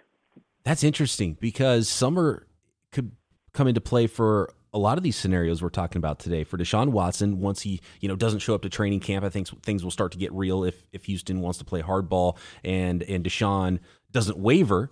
That's 0.64 0.84
interesting 0.84 1.36
because 1.40 1.88
summer 1.88 2.46
could 2.92 3.12
come 3.52 3.68
into 3.68 3.80
play 3.80 4.06
for 4.06 4.52
a 4.72 4.78
lot 4.78 4.98
of 4.98 5.04
these 5.04 5.16
scenarios 5.16 5.62
we're 5.62 5.70
talking 5.70 5.98
about 5.98 6.18
today. 6.18 6.44
For 6.44 6.58
Deshaun 6.58 6.88
Watson, 6.88 7.40
once 7.40 7.62
he 7.62 7.80
you 8.00 8.08
know 8.08 8.16
doesn't 8.16 8.40
show 8.40 8.54
up 8.54 8.62
to 8.62 8.68
training 8.68 9.00
camp, 9.00 9.24
I 9.24 9.30
think 9.30 9.48
things 9.62 9.82
will 9.82 9.90
start 9.90 10.12
to 10.12 10.18
get 10.18 10.32
real 10.32 10.64
if 10.64 10.86
if 10.92 11.06
Houston 11.06 11.40
wants 11.40 11.58
to 11.58 11.64
play 11.64 11.82
hardball 11.82 12.36
and 12.64 13.02
and 13.02 13.24
Deshaun 13.24 13.80
doesn't 14.12 14.38
waver. 14.38 14.90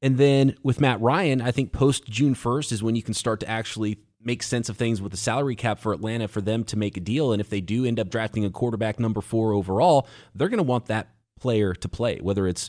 And 0.00 0.16
then 0.16 0.54
with 0.62 0.80
Matt 0.80 1.00
Ryan, 1.00 1.40
I 1.40 1.50
think 1.50 1.72
post 1.72 2.06
June 2.06 2.34
first 2.34 2.70
is 2.70 2.82
when 2.82 2.94
you 2.94 3.02
can 3.02 3.14
start 3.14 3.40
to 3.40 3.48
actually 3.48 3.98
make 4.20 4.42
sense 4.42 4.68
of 4.68 4.76
things 4.76 5.00
with 5.00 5.12
the 5.12 5.18
salary 5.18 5.56
cap 5.56 5.78
for 5.78 5.92
Atlanta 5.92 6.28
for 6.28 6.40
them 6.40 6.64
to 6.64 6.76
make 6.76 6.96
a 6.96 7.00
deal. 7.00 7.32
And 7.32 7.40
if 7.40 7.50
they 7.50 7.60
do 7.60 7.84
end 7.84 8.00
up 8.00 8.08
drafting 8.08 8.44
a 8.44 8.50
quarterback 8.50 8.98
number 8.98 9.20
four 9.20 9.52
overall, 9.52 10.06
they're 10.34 10.48
going 10.48 10.58
to 10.58 10.64
want 10.64 10.86
that 10.86 11.08
player 11.38 11.72
to 11.74 11.88
play, 11.88 12.18
whether 12.20 12.46
it's 12.46 12.68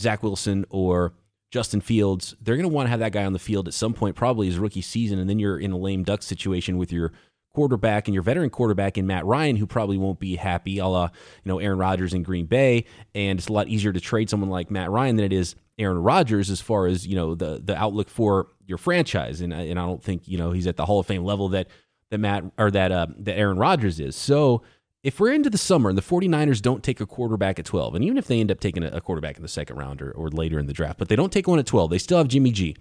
Zach 0.00 0.22
Wilson 0.22 0.64
or 0.70 1.14
Justin 1.54 1.80
Fields, 1.80 2.34
they're 2.42 2.56
going 2.56 2.68
to 2.68 2.74
want 2.74 2.86
to 2.86 2.90
have 2.90 2.98
that 2.98 3.12
guy 3.12 3.24
on 3.24 3.32
the 3.32 3.38
field 3.38 3.68
at 3.68 3.74
some 3.74 3.94
point, 3.94 4.16
probably 4.16 4.48
his 4.48 4.58
rookie 4.58 4.82
season, 4.82 5.20
and 5.20 5.30
then 5.30 5.38
you're 5.38 5.56
in 5.56 5.70
a 5.70 5.78
lame 5.78 6.02
duck 6.02 6.20
situation 6.20 6.78
with 6.78 6.90
your 6.90 7.12
quarterback 7.54 8.08
and 8.08 8.12
your 8.12 8.24
veteran 8.24 8.50
quarterback 8.50 8.98
in 8.98 9.06
Matt 9.06 9.24
Ryan, 9.24 9.54
who 9.54 9.64
probably 9.64 9.96
won't 9.96 10.18
be 10.18 10.34
happy, 10.34 10.78
a 10.78 10.86
la 10.88 11.10
you 11.44 11.48
know 11.48 11.60
Aaron 11.60 11.78
Rodgers 11.78 12.12
in 12.12 12.24
Green 12.24 12.46
Bay, 12.46 12.86
and 13.14 13.38
it's 13.38 13.46
a 13.46 13.52
lot 13.52 13.68
easier 13.68 13.92
to 13.92 14.00
trade 14.00 14.28
someone 14.28 14.50
like 14.50 14.68
Matt 14.68 14.90
Ryan 14.90 15.14
than 15.14 15.26
it 15.26 15.32
is 15.32 15.54
Aaron 15.78 15.98
Rodgers 15.98 16.50
as 16.50 16.60
far 16.60 16.88
as 16.88 17.06
you 17.06 17.14
know 17.14 17.36
the 17.36 17.62
the 17.64 17.76
outlook 17.76 18.08
for 18.08 18.48
your 18.66 18.76
franchise, 18.76 19.40
and 19.40 19.52
and 19.52 19.78
I 19.78 19.86
don't 19.86 20.02
think 20.02 20.26
you 20.26 20.36
know 20.36 20.50
he's 20.50 20.66
at 20.66 20.74
the 20.74 20.84
Hall 20.84 20.98
of 20.98 21.06
Fame 21.06 21.22
level 21.22 21.50
that 21.50 21.68
that 22.10 22.18
Matt 22.18 22.42
or 22.58 22.72
that 22.72 22.90
uh, 22.90 23.06
that 23.18 23.38
Aaron 23.38 23.58
Rodgers 23.58 24.00
is. 24.00 24.16
So 24.16 24.64
if 25.04 25.20
we're 25.20 25.34
into 25.34 25.50
the 25.50 25.58
summer 25.58 25.90
and 25.90 25.98
the 25.98 26.02
49ers 26.02 26.62
don't 26.62 26.82
take 26.82 26.98
a 26.98 27.06
quarterback 27.06 27.58
at 27.58 27.66
12, 27.66 27.94
and 27.94 28.04
even 28.04 28.16
if 28.16 28.26
they 28.26 28.40
end 28.40 28.50
up 28.50 28.58
taking 28.58 28.82
a 28.82 29.00
quarterback 29.02 29.36
in 29.36 29.42
the 29.42 29.48
second 29.48 29.76
round 29.76 30.00
or, 30.00 30.10
or 30.12 30.30
later 30.30 30.58
in 30.58 30.66
the 30.66 30.72
draft, 30.72 30.98
but 30.98 31.08
they 31.08 31.14
don't 31.14 31.30
take 31.30 31.46
one 31.46 31.58
at 31.58 31.66
12, 31.66 31.90
they 31.90 31.98
still 31.98 32.16
have 32.16 32.26
Jimmy 32.26 32.50
G. 32.50 32.74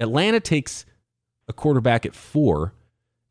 Atlanta 0.00 0.40
takes 0.40 0.86
a 1.48 1.52
quarterback 1.52 2.06
at 2.06 2.14
four, 2.14 2.72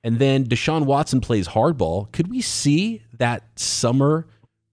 and 0.04 0.20
then 0.20 0.46
Deshaun 0.46 0.86
Watson 0.86 1.22
plays 1.22 1.48
hardball. 1.50 2.12
Could 2.12 2.30
we 2.30 2.40
see 2.40 3.02
that 3.18 3.44
summer 3.60 4.28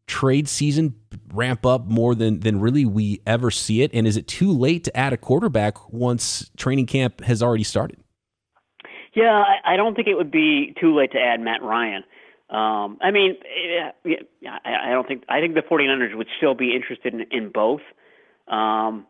trade 0.06 0.48
season 0.48 0.94
ramp 1.32 1.64
up 1.64 1.86
more 1.86 2.14
than, 2.14 2.40
than 2.40 2.60
really 2.60 2.84
we 2.84 3.22
ever 3.26 3.50
see 3.50 3.80
it? 3.80 3.90
And 3.94 4.06
is 4.06 4.18
it 4.18 4.28
too 4.28 4.52
late 4.52 4.84
to 4.84 4.94
add 4.94 5.14
a 5.14 5.16
quarterback 5.16 5.90
once 5.90 6.50
training 6.58 6.86
camp 6.86 7.22
has 7.22 7.42
already 7.42 7.64
started? 7.64 7.98
Yeah, 9.14 9.42
I, 9.42 9.74
I 9.74 9.76
don't 9.76 9.94
think 9.94 10.08
it 10.08 10.14
would 10.14 10.30
be 10.30 10.74
too 10.78 10.94
late 10.94 11.12
to 11.12 11.18
add 11.18 11.40
Matt 11.40 11.62
Ryan. 11.62 12.04
Um, 12.52 12.98
I 13.00 13.10
mean, 13.10 13.36
yeah, 14.04 14.58
I, 14.64 14.88
I 14.88 14.90
don't 14.90 15.08
think 15.08 15.24
I 15.26 15.40
think 15.40 15.54
the 15.54 15.62
49ers 15.62 16.14
would 16.14 16.28
still 16.36 16.54
be 16.54 16.76
interested 16.76 17.14
in, 17.14 17.22
in 17.30 17.48
both. 17.48 17.80
Um, 18.46 19.06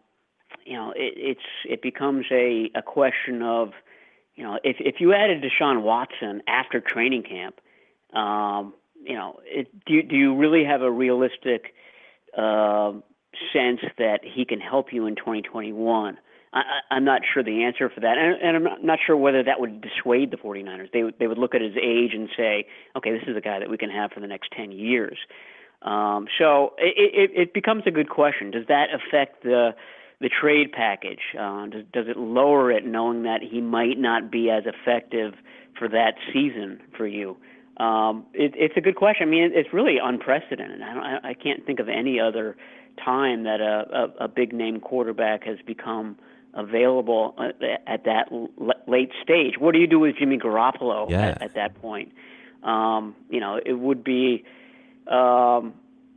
you 0.64 0.74
know, 0.74 0.92
it, 0.92 1.14
it's 1.16 1.48
it 1.68 1.82
becomes 1.82 2.26
a 2.30 2.70
a 2.76 2.82
question 2.82 3.42
of, 3.42 3.72
you 4.36 4.44
know, 4.44 4.60
if 4.62 4.76
if 4.78 5.00
you 5.00 5.12
added 5.12 5.42
Deshaun 5.42 5.82
Watson 5.82 6.42
after 6.46 6.80
training 6.80 7.24
camp, 7.24 7.60
um, 8.16 8.74
you 9.04 9.16
know, 9.16 9.40
it, 9.44 9.68
do 9.86 9.94
you, 9.94 10.02
do 10.04 10.14
you 10.14 10.36
really 10.36 10.64
have 10.64 10.82
a 10.82 10.90
realistic 10.90 11.74
uh, 12.38 12.92
sense 13.52 13.80
that 13.98 14.20
he 14.22 14.44
can 14.44 14.60
help 14.60 14.92
you 14.92 15.06
in 15.06 15.16
2021? 15.16 16.16
I, 16.52 16.62
I'm 16.90 17.04
not 17.04 17.22
sure 17.32 17.42
the 17.42 17.64
answer 17.64 17.88
for 17.88 18.00
that, 18.00 18.18
and, 18.18 18.40
and 18.42 18.56
I'm 18.56 18.86
not, 18.86 18.98
sure 19.04 19.16
whether 19.16 19.42
that 19.42 19.58
would 19.58 19.80
dissuade 19.80 20.30
the 20.30 20.36
49ers. 20.36 20.92
They 20.92 21.02
they 21.18 21.26
would 21.26 21.38
look 21.38 21.54
at 21.54 21.62
his 21.62 21.74
age 21.76 22.12
and 22.12 22.28
say, 22.36 22.66
okay, 22.96 23.10
this 23.12 23.22
is 23.26 23.36
a 23.36 23.40
guy 23.40 23.58
that 23.58 23.70
we 23.70 23.78
can 23.78 23.90
have 23.90 24.12
for 24.12 24.20
the 24.20 24.26
next 24.26 24.52
10 24.56 24.70
years. 24.72 25.16
Um, 25.80 26.26
so 26.38 26.74
it, 26.78 27.30
it, 27.32 27.40
it 27.40 27.54
becomes 27.54 27.84
a 27.86 27.90
good 27.90 28.08
question. 28.08 28.50
Does 28.50 28.66
that 28.68 28.88
affect 28.94 29.42
the 29.42 29.74
the 30.20 30.28
trade 30.28 30.70
package? 30.70 31.18
Uh, 31.38 31.66
does, 31.66 31.84
does 31.92 32.06
it 32.08 32.16
lower 32.16 32.70
it, 32.70 32.86
knowing 32.86 33.24
that 33.24 33.40
he 33.42 33.60
might 33.60 33.98
not 33.98 34.30
be 34.30 34.50
as 34.50 34.62
effective 34.66 35.34
for 35.76 35.88
that 35.88 36.14
season 36.32 36.80
for 36.96 37.06
you? 37.06 37.36
Um, 37.78 38.26
it, 38.32 38.52
it's 38.54 38.76
a 38.76 38.80
good 38.80 38.94
question. 38.94 39.26
I 39.26 39.30
mean, 39.30 39.50
it's 39.52 39.72
really 39.72 39.96
unprecedented. 40.00 40.80
I, 40.80 40.94
don't, 40.94 41.24
I 41.24 41.34
can't 41.34 41.66
think 41.66 41.80
of 41.80 41.88
any 41.88 42.20
other 42.20 42.56
time 43.04 43.42
that 43.44 43.60
a, 43.60 44.12
a, 44.20 44.24
a 44.24 44.28
big 44.28 44.52
name 44.52 44.78
quarterback 44.78 45.42
has 45.44 45.56
become 45.66 46.16
available 46.54 47.34
uh, 47.38 47.50
at 47.86 48.04
that 48.04 48.30
late 48.86 49.10
stage. 49.22 49.54
What 49.58 49.72
do 49.72 49.80
you 49.80 49.86
do 49.86 49.98
with 49.98 50.16
Jimmy 50.16 50.38
Garoppolo 50.38 51.10
yeah. 51.10 51.28
at, 51.28 51.42
at, 51.42 51.54
that 51.54 51.80
point? 51.80 52.12
Um, 52.62 53.14
you 53.30 53.40
know, 53.40 53.58
it 53.64 53.74
would 53.74 54.04
be 54.04 54.44
um, 55.06 55.74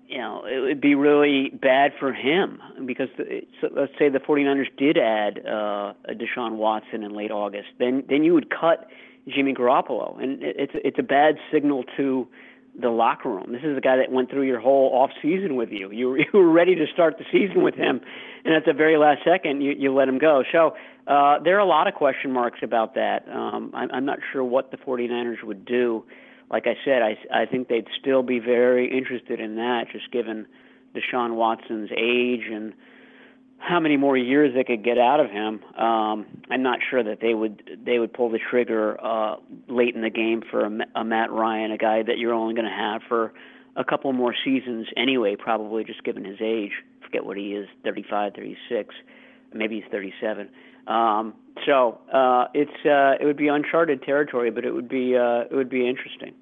you 0.07 0.19
know, 0.19 0.45
it 0.45 0.59
would 0.59 0.81
be 0.81 0.93
really 0.93 1.49
bad 1.49 1.93
for 1.99 2.13
him 2.13 2.61
because 2.85 3.09
the, 3.17 3.41
so 3.59 3.69
let's 3.75 3.93
say 3.97 4.09
the 4.09 4.19
49ers 4.19 4.67
did 4.77 4.97
add 4.97 5.39
uh, 5.45 5.93
a 6.05 6.13
Deshaun 6.13 6.53
Watson 6.53 7.03
in 7.03 7.13
late 7.13 7.31
August, 7.31 7.69
then 7.79 8.03
then 8.07 8.23
you 8.23 8.33
would 8.33 8.49
cut 8.49 8.87
Jimmy 9.27 9.53
Garoppolo, 9.53 10.21
and 10.21 10.41
it's 10.43 10.73
it's 10.75 10.99
a 10.99 11.03
bad 11.03 11.37
signal 11.51 11.83
to 11.97 12.27
the 12.79 12.89
locker 12.89 13.29
room. 13.29 13.51
This 13.51 13.63
is 13.63 13.77
a 13.77 13.81
guy 13.81 13.97
that 13.97 14.11
went 14.11 14.29
through 14.29 14.43
your 14.43 14.59
whole 14.59 14.91
off 14.93 15.11
season 15.21 15.55
with 15.55 15.69
you. 15.71 15.91
You 15.91 16.09
were, 16.09 16.17
you 16.19 16.25
were 16.33 16.49
ready 16.51 16.75
to 16.75 16.85
start 16.93 17.17
the 17.17 17.25
season 17.31 17.63
with 17.63 17.75
him, 17.75 18.01
and 18.43 18.53
at 18.53 18.63
the 18.65 18.73
very 18.73 18.97
last 18.97 19.21
second, 19.25 19.61
you 19.61 19.73
you 19.77 19.93
let 19.93 20.07
him 20.07 20.17
go. 20.17 20.43
So 20.51 20.75
uh, 21.07 21.39
there 21.43 21.55
are 21.55 21.59
a 21.59 21.65
lot 21.65 21.87
of 21.87 21.93
question 21.93 22.31
marks 22.31 22.59
about 22.63 22.95
that. 22.95 23.27
Um, 23.29 23.71
I'm, 23.73 23.89
I'm 23.91 24.05
not 24.05 24.19
sure 24.31 24.43
what 24.43 24.71
the 24.71 24.77
49ers 24.77 25.43
would 25.43 25.65
do. 25.65 26.03
Like 26.51 26.67
I 26.67 26.75
said, 26.83 27.01
I 27.01 27.17
I 27.33 27.45
think 27.45 27.69
they'd 27.69 27.87
still 27.99 28.23
be 28.23 28.39
very 28.39 28.95
interested 28.95 29.39
in 29.39 29.55
that, 29.55 29.85
just 29.91 30.11
given 30.11 30.45
Deshaun 30.93 31.35
Watson's 31.35 31.89
age 31.91 32.43
and 32.51 32.73
how 33.67 33.79
many 33.79 33.97
more 33.97 34.15
years 34.15 34.53
they 34.53 34.63
could 34.63 34.83
get 34.83 34.97
out 34.97 35.19
of 35.19 35.31
him. 35.31 35.63
Um, 35.75 36.25
I'm 36.51 36.61
not 36.61 36.79
sure 36.87 37.03
that 37.03 37.19
they 37.19 37.33
would 37.33 37.79
they 37.83 37.97
would 37.97 38.13
pull 38.13 38.29
the 38.29 38.39
trigger 38.39 39.03
uh, 39.03 39.37
late 39.67 39.95
in 39.95 40.01
the 40.01 40.09
game 40.09 40.43
for 40.49 40.65
a, 40.65 40.99
a 40.99 41.03
Matt 41.03 41.31
Ryan, 41.31 41.71
a 41.71 41.77
guy 41.77 42.03
that 42.03 42.17
you're 42.19 42.33
only 42.33 42.53
going 42.53 42.65
to 42.65 42.71
have 42.71 43.01
for 43.07 43.33
a 43.75 43.83
couple 43.83 44.13
more 44.13 44.35
seasons 44.45 44.87
anyway, 44.95 45.35
probably 45.35 45.83
just 45.83 46.03
given 46.03 46.23
his 46.23 46.37
age. 46.41 46.71
Forget 47.03 47.25
what 47.25 47.37
he 47.37 47.53
is, 47.53 47.67
35, 47.83 48.33
36, 48.35 48.95
maybe 49.53 49.75
he's 49.81 49.91
37. 49.91 50.49
Um, 50.87 51.33
so 51.65 51.99
uh, 52.13 52.45
it's 52.53 52.85
uh, 52.85 53.15
it 53.19 53.25
would 53.25 53.37
be 53.37 53.47
uncharted 53.47 54.03
territory, 54.03 54.51
but 54.51 54.63
it 54.63 54.71
would 54.71 54.89
be 54.89 55.17
uh, 55.17 55.45
it 55.49 55.55
would 55.55 55.69
be 55.69 55.89
interesting. 55.89 56.33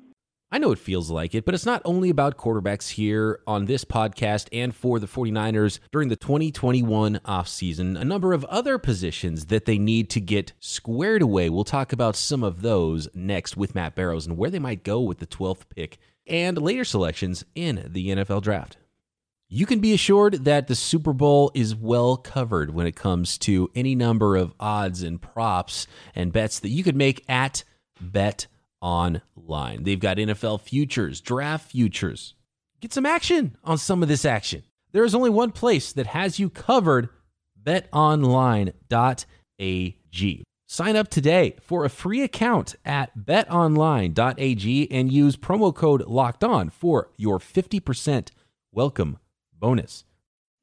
I 0.53 0.59
know 0.59 0.71
it 0.71 0.77
feels 0.77 1.09
like 1.09 1.33
it, 1.33 1.45
but 1.45 1.55
it's 1.55 1.65
not 1.65 1.81
only 1.83 2.11
about 2.11 2.37
quarterbacks 2.37 2.89
here 2.91 3.39
on 3.47 3.65
this 3.65 3.83
podcast 3.83 4.49
and 4.51 4.75
for 4.75 4.99
the 4.99 5.07
49ers 5.07 5.79
during 5.91 6.09
the 6.09 6.15
2021 6.15 7.19
offseason. 7.25 7.99
A 7.99 8.05
number 8.05 8.33
of 8.33 8.45
other 8.45 8.77
positions 8.77 9.47
that 9.47 9.65
they 9.65 9.79
need 9.79 10.11
to 10.11 10.21
get 10.21 10.53
squared 10.59 11.23
away. 11.23 11.49
We'll 11.49 11.63
talk 11.63 11.91
about 11.91 12.15
some 12.15 12.43
of 12.43 12.61
those 12.61 13.09
next 13.15 13.57
with 13.57 13.73
Matt 13.73 13.95
Barrows 13.95 14.27
and 14.27 14.37
where 14.37 14.51
they 14.51 14.59
might 14.59 14.83
go 14.83 15.01
with 15.01 15.17
the 15.17 15.25
12th 15.25 15.63
pick 15.75 15.97
and 16.27 16.61
later 16.61 16.85
selections 16.85 17.43
in 17.55 17.89
the 17.89 18.09
NFL 18.09 18.43
draft. 18.43 18.77
You 19.49 19.65
can 19.65 19.79
be 19.79 19.91
assured 19.91 20.45
that 20.45 20.67
the 20.67 20.75
Super 20.75 21.13
Bowl 21.13 21.49
is 21.55 21.75
well 21.75 22.15
covered 22.15 22.75
when 22.75 22.85
it 22.85 22.95
comes 22.95 23.39
to 23.39 23.71
any 23.73 23.95
number 23.95 24.35
of 24.35 24.53
odds 24.59 25.01
and 25.01 25.19
props 25.19 25.87
and 26.13 26.31
bets 26.31 26.59
that 26.59 26.69
you 26.69 26.83
could 26.83 26.95
make 26.95 27.25
at 27.27 27.63
Bet 27.99 28.45
online. 28.83 29.83
They've 29.83 29.99
got 29.99 30.17
NFL 30.17 30.61
futures, 30.61 31.21
draft 31.21 31.71
futures. 31.71 32.35
Get 32.81 32.93
some 32.93 33.05
action 33.05 33.55
on 33.63 33.77
some 33.77 34.03
of 34.03 34.09
this 34.09 34.25
action. 34.25 34.63
There 34.91 35.05
is 35.05 35.15
only 35.15 35.29
one 35.29 35.51
place 35.51 35.93
that 35.93 36.07
has 36.07 36.37
you 36.37 36.49
covered 36.49 37.07
betonline.ag. 37.63 38.73
Sign 40.67 40.95
up 40.95 41.07
today 41.07 41.55
for 41.61 41.85
a 41.85 41.89
free 41.89 42.23
account 42.23 42.75
at 42.83 43.17
betonline.ag 43.17 44.91
and 44.91 45.11
use 45.11 45.37
promo 45.37 45.73
code 45.73 46.05
locked 46.05 46.43
on 46.43 46.69
for 46.69 47.09
your 47.15 47.39
50% 47.39 48.29
welcome 48.71 49.17
bonus. 49.57 50.03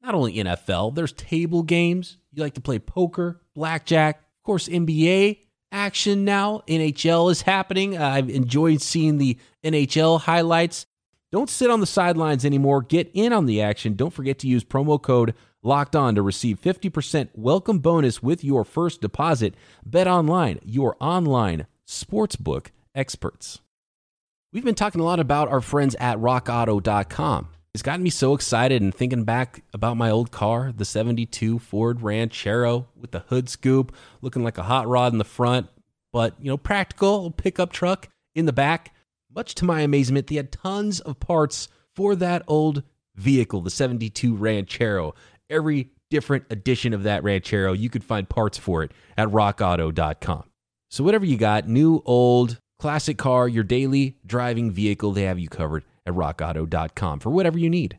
Not 0.03 0.13
only 0.13 0.35
NFL, 0.35 0.95
there's 0.95 1.13
table 1.13 1.63
games. 1.63 2.17
You 2.31 2.43
like 2.43 2.53
to 2.53 2.61
play 2.61 2.77
poker, 2.77 3.41
blackjack, 3.55 4.17
of 4.17 4.43
course, 4.43 4.67
NBA 4.67 5.39
action 5.71 6.25
now. 6.25 6.61
NHL 6.67 7.31
is 7.31 7.41
happening. 7.41 7.97
Uh, 7.97 8.07
I've 8.07 8.29
enjoyed 8.29 8.81
seeing 8.81 9.17
the 9.17 9.37
NHL 9.63 10.21
highlights. 10.21 10.85
Don't 11.31 11.49
sit 11.49 11.69
on 11.69 11.79
the 11.79 11.85
sidelines 11.85 12.43
anymore. 12.43 12.81
Get 12.81 13.09
in 13.13 13.31
on 13.31 13.45
the 13.45 13.61
action. 13.61 13.95
Don't 13.95 14.13
forget 14.13 14.39
to 14.39 14.47
use 14.47 14.63
promo 14.63 15.01
code 15.01 15.33
locked 15.63 15.95
on 15.95 16.15
to 16.15 16.21
receive 16.21 16.59
50% 16.61 17.29
welcome 17.33 17.79
bonus 17.79 18.21
with 18.21 18.43
your 18.43 18.63
first 18.65 19.01
deposit. 19.01 19.55
Bet 19.85 20.07
online, 20.07 20.59
your 20.65 20.97
online 20.99 21.67
sportsbook 21.87 22.67
experts. 22.93 23.61
We've 24.51 24.65
been 24.65 24.75
talking 24.75 24.99
a 24.99 25.05
lot 25.05 25.19
about 25.19 25.47
our 25.47 25.61
friends 25.61 25.95
at 25.99 26.17
rockauto.com. 26.17 27.49
It's 27.73 27.83
gotten 27.83 28.03
me 28.03 28.09
so 28.09 28.33
excited 28.33 28.81
and 28.81 28.93
thinking 28.93 29.23
back 29.23 29.63
about 29.73 29.95
my 29.95 30.09
old 30.09 30.29
car, 30.29 30.73
the 30.75 30.83
72 30.83 31.57
Ford 31.59 32.01
Ranchero 32.01 32.89
with 32.99 33.11
the 33.11 33.19
hood 33.19 33.47
scoop, 33.47 33.95
looking 34.21 34.43
like 34.43 34.57
a 34.57 34.63
hot 34.63 34.89
rod 34.89 35.13
in 35.13 35.19
the 35.19 35.23
front, 35.23 35.67
but, 36.11 36.35
you 36.41 36.49
know, 36.49 36.57
practical 36.57 37.31
pickup 37.31 37.71
truck 37.71 38.09
in 38.35 38.45
the 38.45 38.51
back. 38.51 38.93
Much 39.33 39.55
to 39.55 39.65
my 39.65 39.81
amazement, 39.81 40.27
they 40.27 40.35
had 40.35 40.51
tons 40.51 40.99
of 40.99 41.21
parts 41.21 41.69
for 41.95 42.13
that 42.17 42.43
old 42.45 42.83
vehicle, 43.15 43.61
the 43.61 43.69
72 43.69 44.35
Ranchero. 44.35 45.15
Every 45.49 45.91
different 46.09 46.43
edition 46.49 46.93
of 46.93 47.03
that 47.03 47.23
Ranchero, 47.23 47.71
you 47.71 47.89
could 47.89 48.03
find 48.03 48.27
parts 48.27 48.57
for 48.57 48.83
it 48.83 48.91
at 49.17 49.29
rockauto.com. 49.29 50.43
So, 50.89 51.05
whatever 51.05 51.25
you 51.25 51.37
got, 51.37 51.69
new, 51.69 52.01
old, 52.03 52.59
classic 52.79 53.17
car, 53.17 53.47
your 53.47 53.63
daily 53.63 54.17
driving 54.25 54.71
vehicle, 54.71 55.13
they 55.13 55.23
have 55.23 55.39
you 55.39 55.47
covered 55.47 55.85
at 56.05 56.13
rockauto.com 56.13 57.19
for 57.19 57.29
whatever 57.29 57.57
you 57.57 57.69
need. 57.69 57.97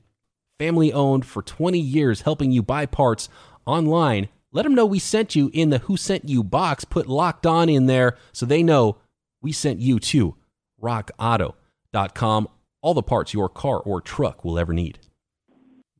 Family 0.59 0.93
owned 0.93 1.27
for 1.27 1.43
20 1.43 1.79
years, 1.79 2.23
helping 2.23 2.53
you 2.53 2.62
buy 2.62 2.87
parts 2.87 3.29
online. 3.67 4.29
Let 4.53 4.62
them 4.65 4.75
know 4.75 4.87
we 4.87 4.99
sent 4.99 5.35
you 5.35 5.51
in 5.53 5.71
the 5.71 5.79
Who 5.79 5.97
Sent 5.97 6.29
You 6.29 6.45
box. 6.45 6.85
Put 6.85 7.09
locked 7.09 7.47
on 7.47 7.69
in 7.69 7.87
there 7.87 8.17
so 8.33 8.47
they 8.47 8.62
know 8.62 8.99
we 9.41 9.51
sent 9.53 9.81
you 9.81 9.99
to 9.99 10.37
rockauto.com. 10.81 12.49
All 12.83 12.95
the 12.95 13.03
parts 13.03 13.33
your 13.33 13.49
car 13.49 13.79
or 13.79 14.01
truck 14.01 14.45
will 14.45 14.59
ever 14.59 14.73
need. 14.73 14.99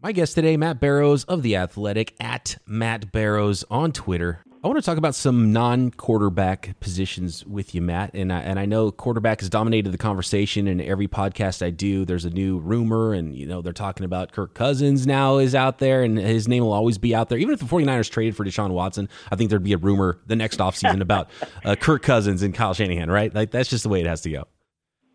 My 0.03 0.12
guest 0.12 0.35
today, 0.35 0.57
Matt 0.57 0.81
Barrows 0.81 1.23
of 1.25 1.43
The 1.43 1.55
Athletic, 1.55 2.15
at 2.19 2.57
Matt 2.67 3.12
Barrows 3.12 3.65
on 3.71 3.93
Twitter. 3.93 4.43
I 4.64 4.68
want 4.68 4.79
to 4.79 4.83
talk 4.83 4.96
about 4.96 5.16
some 5.16 5.53
non-quarterback 5.53 6.79
positions 6.79 7.44
with 7.44 7.75
you, 7.75 7.83
Matt. 7.83 8.12
And 8.14 8.33
I, 8.33 8.42
and 8.42 8.61
I 8.61 8.64
know 8.64 8.92
quarterback 8.92 9.40
has 9.40 9.51
dominated 9.51 9.90
the 9.90 9.98
conversation 9.98 10.68
in 10.68 10.81
every 10.81 11.09
podcast 11.09 11.66
I 11.66 11.70
do. 11.70 12.05
There's 12.05 12.25
a 12.25 12.31
new 12.31 12.61
rumor, 12.61 13.12
and 13.12 13.35
you 13.35 13.44
know 13.44 13.61
they're 13.61 13.72
talking 13.72 14.05
about 14.05 14.31
Kirk 14.31 14.55
Cousins 14.55 15.05
now 15.05 15.38
is 15.38 15.57
out 15.57 15.79
there, 15.79 16.05
and 16.05 16.16
his 16.16 16.46
name 16.46 16.62
will 16.62 16.72
always 16.72 16.96
be 16.96 17.12
out 17.12 17.29
there. 17.29 17.38
Even 17.38 17.55
if 17.55 17.59
the 17.59 17.66
49ers 17.66 18.09
traded 18.09 18.37
for 18.37 18.44
Deshaun 18.44 18.70
Watson, 18.70 19.09
I 19.33 19.35
think 19.35 19.51
there'd 19.51 19.64
be 19.64 19.72
a 19.72 19.79
rumor 19.79 20.20
the 20.29 20.37
next 20.37 20.61
offseason 20.61 21.01
about 21.03 21.29
uh, 21.64 21.75
Kirk 21.75 22.03
Cousins 22.03 22.42
and 22.42 22.55
Kyle 22.55 22.72
Shanahan. 22.72 23.11
Right? 23.11 23.35
Like 23.35 23.51
that's 23.51 23.68
just 23.68 23.83
the 23.83 23.88
way 23.88 24.01
it 24.01 24.07
has 24.07 24.20
to 24.20 24.31
go. 24.31 24.46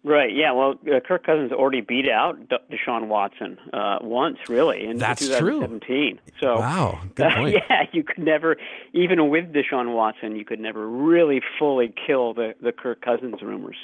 Right. 0.08 0.34
Yeah. 0.34 0.54
Well, 0.54 0.76
uh, 0.88 1.02
Kirk 1.06 1.26
Cousins 1.26 1.52
already 1.52 1.82
beat 1.82 2.08
out 2.10 2.38
Deshaun 2.72 3.08
Watson 3.08 3.58
uh, 3.74 3.98
once, 4.02 4.38
really, 4.48 4.86
in 4.86 5.00
That's 5.00 5.20
2017. 5.20 5.82
True. 6.16 6.34
So 6.40 6.60
wow, 6.60 7.02
good 7.16 7.34
point. 7.34 7.56
Uh, 7.58 7.60
yeah, 7.70 7.84
you 7.92 8.04
could 8.04 8.24
never, 8.24 8.56
even 8.94 9.30
with 9.30 9.52
Deshaun 9.52 9.94
Watson, 9.94 10.38
you 10.38 10.46
could 10.46 10.62
never 10.62 10.88
really 10.88 11.42
fully 11.60 11.94
kill 12.08 12.34
the 12.34 12.56
the 12.62 12.72
Kirk 12.72 13.02
Cousins 13.02 13.42
rumors. 13.42 13.76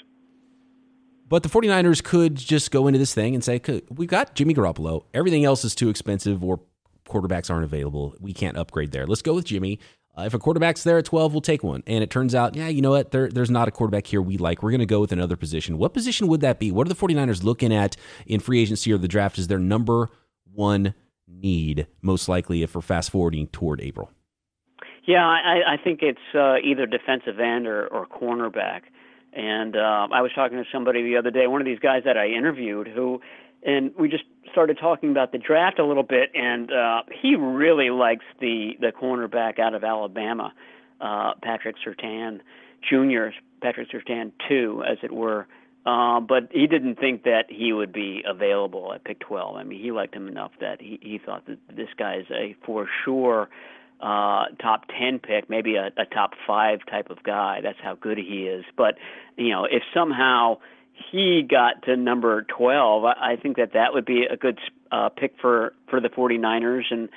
But 1.27 1.43
the 1.43 1.49
49ers 1.49 2.01
could 2.01 2.35
just 2.35 2.71
go 2.71 2.87
into 2.87 2.99
this 2.99 3.13
thing 3.13 3.35
and 3.35 3.43
say, 3.43 3.59
"We've 3.89 4.07
got 4.07 4.33
Jimmy 4.33 4.53
Garoppolo. 4.53 5.03
Everything 5.13 5.43
else 5.43 5.65
is 5.65 5.75
too 5.75 5.89
expensive, 5.89 6.41
or 6.41 6.61
quarterbacks 7.05 7.51
aren't 7.51 7.65
available. 7.65 8.15
We 8.21 8.31
can't 8.31 8.55
upgrade 8.55 8.93
there. 8.93 9.05
Let's 9.05 9.21
go 9.21 9.33
with 9.33 9.43
Jimmy." 9.43 9.77
Uh, 10.15 10.23
if 10.23 10.33
a 10.33 10.39
quarterback's 10.39 10.83
there 10.83 10.99
at 10.99 11.05
12, 11.05 11.33
we'll 11.33 11.41
take 11.41 11.63
one. 11.63 11.81
And 11.87 12.03
it 12.03 12.09
turns 12.11 12.35
out, 12.35 12.55
yeah, 12.55 12.67
you 12.67 12.81
know 12.81 12.91
what? 12.91 13.11
There, 13.11 13.29
there's 13.29 13.49
not 13.49 13.67
a 13.67 13.71
quarterback 13.71 14.05
here 14.05 14.21
we 14.21 14.37
like. 14.37 14.61
We're 14.61 14.69
going 14.71 14.79
to 14.79 14.85
go 14.85 14.99
with 14.99 15.11
another 15.11 15.35
position. 15.35 15.77
What 15.77 15.93
position 15.93 16.27
would 16.27 16.41
that 16.41 16.59
be? 16.59 16.71
What 16.71 16.87
are 16.87 16.93
the 16.93 16.95
49ers 16.95 17.43
looking 17.43 17.73
at 17.73 17.95
in 18.27 18.39
free 18.39 18.61
agency 18.61 18.93
or 18.93 18.97
the 18.99 19.07
draft 19.07 19.39
as 19.39 19.47
their 19.47 19.59
number 19.59 20.09
one 20.53 20.93
need, 21.27 21.87
most 22.01 22.29
likely, 22.29 22.61
if 22.61 22.75
we're 22.75 22.81
fast 22.81 23.09
forwarding 23.09 23.47
toward 23.47 23.81
April? 23.81 24.11
Yeah, 25.05 25.25
I, 25.25 25.73
I 25.73 25.77
think 25.83 26.01
it's 26.01 26.19
uh, 26.33 26.57
either 26.63 26.85
defensive 26.85 27.39
end 27.39 27.67
or, 27.67 27.87
or 27.87 28.05
cornerback. 28.05 28.81
And 29.33 29.75
uh, 29.75 30.07
I 30.11 30.21
was 30.21 30.31
talking 30.35 30.57
to 30.57 30.63
somebody 30.71 31.01
the 31.01 31.17
other 31.17 31.31
day, 31.31 31.47
one 31.47 31.59
of 31.59 31.65
these 31.65 31.79
guys 31.79 32.03
that 32.05 32.17
I 32.17 32.27
interviewed, 32.27 32.87
who, 32.87 33.19
and 33.63 33.91
we 33.97 34.07
just 34.07 34.23
started 34.53 34.77
talking 34.79 35.11
about 35.11 35.33
the 35.33 35.37
draft 35.37 35.79
a 35.79 35.85
little 35.85 36.03
bit, 36.03 36.29
and 36.33 36.71
uh, 36.71 37.01
he 37.21 37.35
really 37.35 37.89
likes 37.89 38.25
the 38.39 38.71
the 38.79 38.91
cornerback 38.91 39.59
out 39.59 39.73
of 39.73 39.83
Alabama, 39.83 40.53
uh, 41.01 41.33
Patrick 41.41 41.75
Surtain 41.85 42.39
Jr. 42.89 43.35
Patrick 43.61 43.89
Surtain 43.91 44.31
two, 44.47 44.83
as 44.89 44.97
it 45.03 45.11
were. 45.11 45.47
Uh, 45.85 46.21
but 46.21 46.43
he 46.51 46.65
didn't 46.65 46.95
think 46.95 47.23
that 47.23 47.43
he 47.49 47.73
would 47.73 47.91
be 47.91 48.23
available 48.25 48.93
at 48.93 49.03
pick 49.03 49.19
12. 49.19 49.57
I 49.57 49.63
mean, 49.63 49.81
he 49.81 49.91
liked 49.91 50.15
him 50.15 50.29
enough 50.29 50.51
that 50.61 50.79
he, 50.79 50.97
he 51.01 51.19
thought 51.23 51.45
that 51.47 51.57
this 51.75 51.89
guy 51.97 52.19
is 52.19 52.25
a 52.31 52.55
for 52.65 52.87
sure 53.03 53.49
uh, 53.99 54.45
top 54.61 54.85
10 54.97 55.19
pick, 55.19 55.49
maybe 55.49 55.75
a, 55.75 55.87
a 55.97 56.05
top 56.05 56.31
five 56.47 56.79
type 56.89 57.09
of 57.09 57.21
guy. 57.23 57.59
That's 57.61 57.79
how 57.83 57.95
good 57.95 58.17
he 58.17 58.47
is. 58.47 58.63
But, 58.77 58.95
you 59.35 59.49
know, 59.49 59.65
if 59.65 59.83
somehow 59.93 60.59
he 61.11 61.43
got 61.43 61.83
to 61.83 61.95
number 61.95 62.43
12, 62.43 63.03
I, 63.05 63.35
think 63.41 63.57
that 63.57 63.73
that 63.73 63.93
would 63.93 64.05
be 64.05 64.25
a 64.25 64.37
good 64.37 64.59
uh, 64.91 65.09
pick 65.09 65.35
for, 65.41 65.73
for 65.89 65.99
the 65.99 66.09
49ers. 66.09 66.83
And 66.91 67.09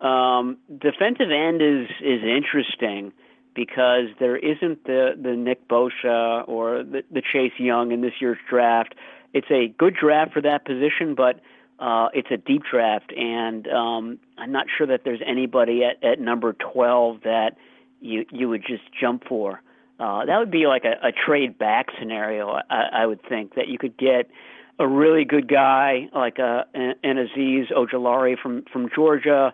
um, 0.00 0.56
defensive 0.68 1.30
end 1.30 1.62
is, 1.62 1.88
is 2.00 2.22
interesting 2.22 3.12
because 3.54 4.06
there 4.18 4.36
isn't 4.36 4.84
the, 4.84 5.12
the 5.20 5.32
Nick 5.32 5.68
Bosa 5.68 6.48
or 6.48 6.82
the, 6.82 7.02
the 7.10 7.22
Chase 7.32 7.52
Young 7.58 7.92
in 7.92 8.00
this 8.00 8.14
year's 8.20 8.38
draft. 8.48 8.94
it's 9.32 9.50
a 9.50 9.68
good 9.78 9.94
draft 9.94 10.32
for 10.32 10.42
that 10.42 10.64
position, 10.64 11.14
but 11.14 11.40
uh, 11.80 12.08
it's 12.12 12.28
a 12.30 12.36
deep 12.36 12.62
draft, 12.70 13.10
and 13.16 13.66
um, 13.68 14.18
I'm 14.36 14.52
not 14.52 14.66
sure 14.76 14.86
that 14.86 15.00
there's 15.02 15.22
anybody 15.26 15.82
at, 15.82 16.04
at 16.04 16.20
number 16.20 16.52
12 16.52 17.22
that 17.24 17.56
you 18.02 18.26
you 18.30 18.50
would 18.50 18.62
just 18.66 18.82
jump 18.98 19.24
for. 19.26 19.62
Uh, 20.00 20.24
that 20.24 20.38
would 20.38 20.50
be 20.50 20.66
like 20.66 20.84
a, 20.84 21.08
a 21.08 21.12
trade 21.12 21.58
back 21.58 21.88
scenario, 21.98 22.48
I, 22.48 22.88
I 22.92 23.06
would 23.06 23.20
think, 23.28 23.54
that 23.56 23.68
you 23.68 23.76
could 23.76 23.98
get 23.98 24.30
a 24.78 24.88
really 24.88 25.26
good 25.26 25.46
guy 25.46 26.08
like 26.14 26.38
a, 26.38 26.64
an 26.72 26.94
Azeez 27.04 27.70
Ojulari 27.70 28.36
from 28.42 28.64
from 28.72 28.88
Georgia, 28.94 29.52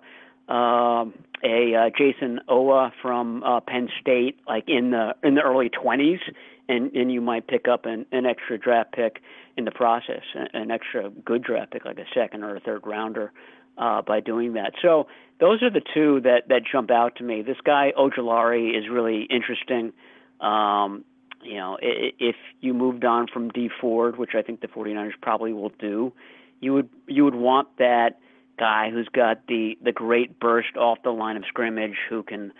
um, 0.48 1.14
a 1.42 1.74
uh, 1.74 1.90
Jayson 1.98 2.38
Oweh 2.48 2.92
from 3.02 3.42
uh, 3.42 3.58
Penn 3.60 3.88
State, 4.00 4.38
like 4.46 4.64
in 4.68 4.92
the 4.92 5.16
in 5.24 5.34
the 5.34 5.42
early 5.42 5.68
20s, 5.68 6.20
and 6.68 6.94
and 6.94 7.10
you 7.10 7.20
might 7.20 7.48
pick 7.48 7.66
up 7.66 7.84
an, 7.84 8.06
an 8.12 8.24
extra 8.24 8.56
draft 8.56 8.92
pick 8.92 9.20
in 9.56 9.64
the 9.64 9.72
process, 9.72 10.22
an 10.52 10.70
extra 10.70 11.10
good 11.10 11.42
draft 11.42 11.72
pick 11.72 11.84
like 11.84 11.98
a 11.98 12.06
second 12.14 12.44
or 12.44 12.54
a 12.54 12.60
third 12.60 12.86
rounder 12.86 13.32
uh, 13.78 14.00
by 14.02 14.20
doing 14.20 14.52
that. 14.52 14.74
So 14.80 15.08
those 15.40 15.60
are 15.64 15.70
the 15.70 15.82
two 15.92 16.20
that 16.20 16.48
that 16.50 16.62
jump 16.70 16.92
out 16.92 17.16
to 17.16 17.24
me. 17.24 17.42
This 17.42 17.56
guy 17.64 17.92
Ojulari 17.98 18.78
is 18.78 18.88
really 18.88 19.22
interesting. 19.24 19.92
Um, 20.40 21.04
you 21.42 21.56
know, 21.56 21.78
if 21.80 22.36
you 22.60 22.74
moved 22.74 23.04
on 23.04 23.26
from 23.32 23.50
Dee 23.50 23.70
Ford, 23.80 24.16
which 24.16 24.34
I 24.34 24.42
think 24.42 24.60
the 24.60 24.68
49ers 24.68 25.12
probably 25.22 25.52
will 25.52 25.72
do, 25.78 26.12
you 26.60 26.72
would 26.74 26.88
you 27.06 27.24
would 27.24 27.34
want 27.34 27.68
that 27.78 28.18
guy 28.58 28.90
who's 28.90 29.08
got 29.08 29.46
the 29.46 29.76
the 29.82 29.92
great 29.92 30.40
burst 30.40 30.76
off 30.76 30.98
the 31.04 31.10
line 31.10 31.36
of 31.36 31.44
scrimmage, 31.48 31.96
who 32.08 32.22
can 32.22 32.52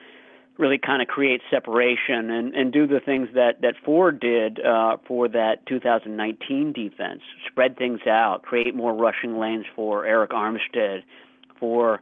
really 0.59 0.79
kind 0.79 1.03
of 1.03 1.09
create 1.09 1.41
separation 1.51 2.31
and 2.31 2.55
and 2.55 2.73
do 2.73 2.87
the 2.87 3.01
things 3.01 3.29
that 3.35 3.63
that 3.63 3.75
Ford 3.85 4.21
did 4.21 4.65
uh, 4.65 4.99
for 5.07 5.29
that 5.29 5.67
2019 5.67 6.73
defense, 6.73 7.23
spread 7.51 7.77
things 7.77 8.01
out, 8.07 8.43
create 8.43 8.75
more 8.75 8.95
rushing 8.95 9.39
lanes 9.39 9.67
for 9.75 10.05
Arik 10.05 10.29
Armstead, 10.29 11.03
for 11.59 12.01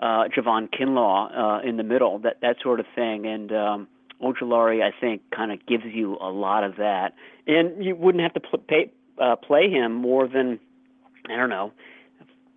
uh, 0.00 0.24
Javon 0.28 0.68
Kinlaw 0.70 1.62
uh, 1.64 1.68
in 1.68 1.76
the 1.76 1.82
middle, 1.82 2.18
that 2.20 2.40
that 2.42 2.56
sort 2.62 2.80
of 2.80 2.86
thing, 2.94 3.26
and 3.26 3.52
um, 3.52 3.88
Ojulari, 4.22 4.82
I 4.82 4.92
think, 4.98 5.22
kind 5.34 5.52
of 5.52 5.64
gives 5.66 5.84
you 5.86 6.16
a 6.20 6.30
lot 6.30 6.64
of 6.64 6.76
that, 6.76 7.14
and 7.46 7.84
you 7.84 7.96
wouldn't 7.96 8.22
have 8.22 8.34
to 8.34 8.40
pl- 8.40 8.58
pay, 8.58 8.92
uh, 9.18 9.36
play 9.36 9.70
him 9.70 9.94
more 9.94 10.28
than 10.28 10.58
I 11.28 11.36
don't 11.36 11.50
know, 11.50 11.72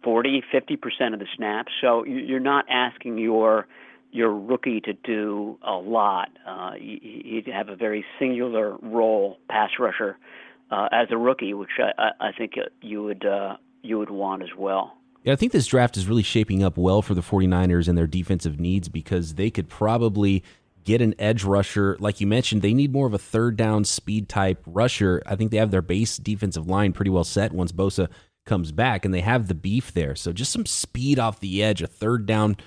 40, 0.04 0.44
50 0.52 0.76
percent 0.78 1.14
of 1.14 1.20
the 1.20 1.28
snaps. 1.36 1.72
So 1.82 2.06
you're 2.06 2.40
not 2.40 2.66
asking 2.70 3.18
your 3.18 3.68
your 4.12 4.32
rookie 4.32 4.80
to 4.82 4.94
do 4.94 5.58
a 5.64 5.74
lot. 5.74 6.30
Uh, 6.48 6.74
he'd 6.74 7.50
have 7.52 7.70
a 7.70 7.76
very 7.76 8.06
singular 8.20 8.78
role, 8.84 9.40
pass 9.50 9.72
rusher, 9.80 10.18
uh, 10.70 10.88
as 10.92 11.08
a 11.10 11.18
rookie, 11.18 11.54
which 11.56 11.72
I, 11.80 12.12
I 12.20 12.32
think 12.32 12.54
you 12.82 13.04
would 13.04 13.26
uh, 13.26 13.58
you 13.82 13.98
would 14.00 14.10
want 14.10 14.44
as 14.44 14.50
well. 14.58 14.94
Yeah, 15.24 15.34
I 15.34 15.36
think 15.38 15.54
this 15.54 15.68
draft 15.68 15.96
is 15.96 16.06
really 16.06 16.24
shaping 16.24 16.64
up 16.64 16.78
well 16.78 17.02
for 17.02 17.14
the 17.14 17.22
49ers 17.22 17.88
and 17.88 17.98
their 17.98 18.08
defensive 18.08 18.60
needs 18.60 18.90
because 18.90 19.36
they 19.36 19.50
could 19.50 19.70
probably 19.70 20.44
get 20.84 21.02
an 21.02 21.16
edge 21.20 21.44
rusher. 21.44 21.98
Like 22.00 22.22
you 22.22 22.28
mentioned, 22.28 22.62
they 22.62 22.74
need 22.74 22.94
more 22.94 23.08
of 23.08 23.14
a 23.14 23.20
third 23.20 23.56
down 23.58 23.86
speed 23.86 24.30
type 24.30 24.62
rusher. 24.66 25.22
I 25.26 25.36
think 25.36 25.52
they 25.52 25.58
have 25.58 25.72
their 25.72 25.82
base 25.82 26.18
defensive 26.18 26.68
line 26.68 26.94
pretty 26.94 27.12
well 27.12 27.24
set 27.24 27.52
once 27.52 27.72
Bosa 27.72 28.10
comes 28.46 28.72
back, 28.72 29.06
and 29.06 29.14
they 29.14 29.22
have 29.22 29.48
the 29.48 29.54
beef 29.54 29.94
there. 29.94 30.16
So 30.16 30.34
just 30.34 30.52
some 30.52 30.66
speed 30.66 31.20
off 31.20 31.40
the 31.40 31.64
edge, 31.64 31.82
a 31.82 31.88
third 31.88 32.26
down 32.26 32.58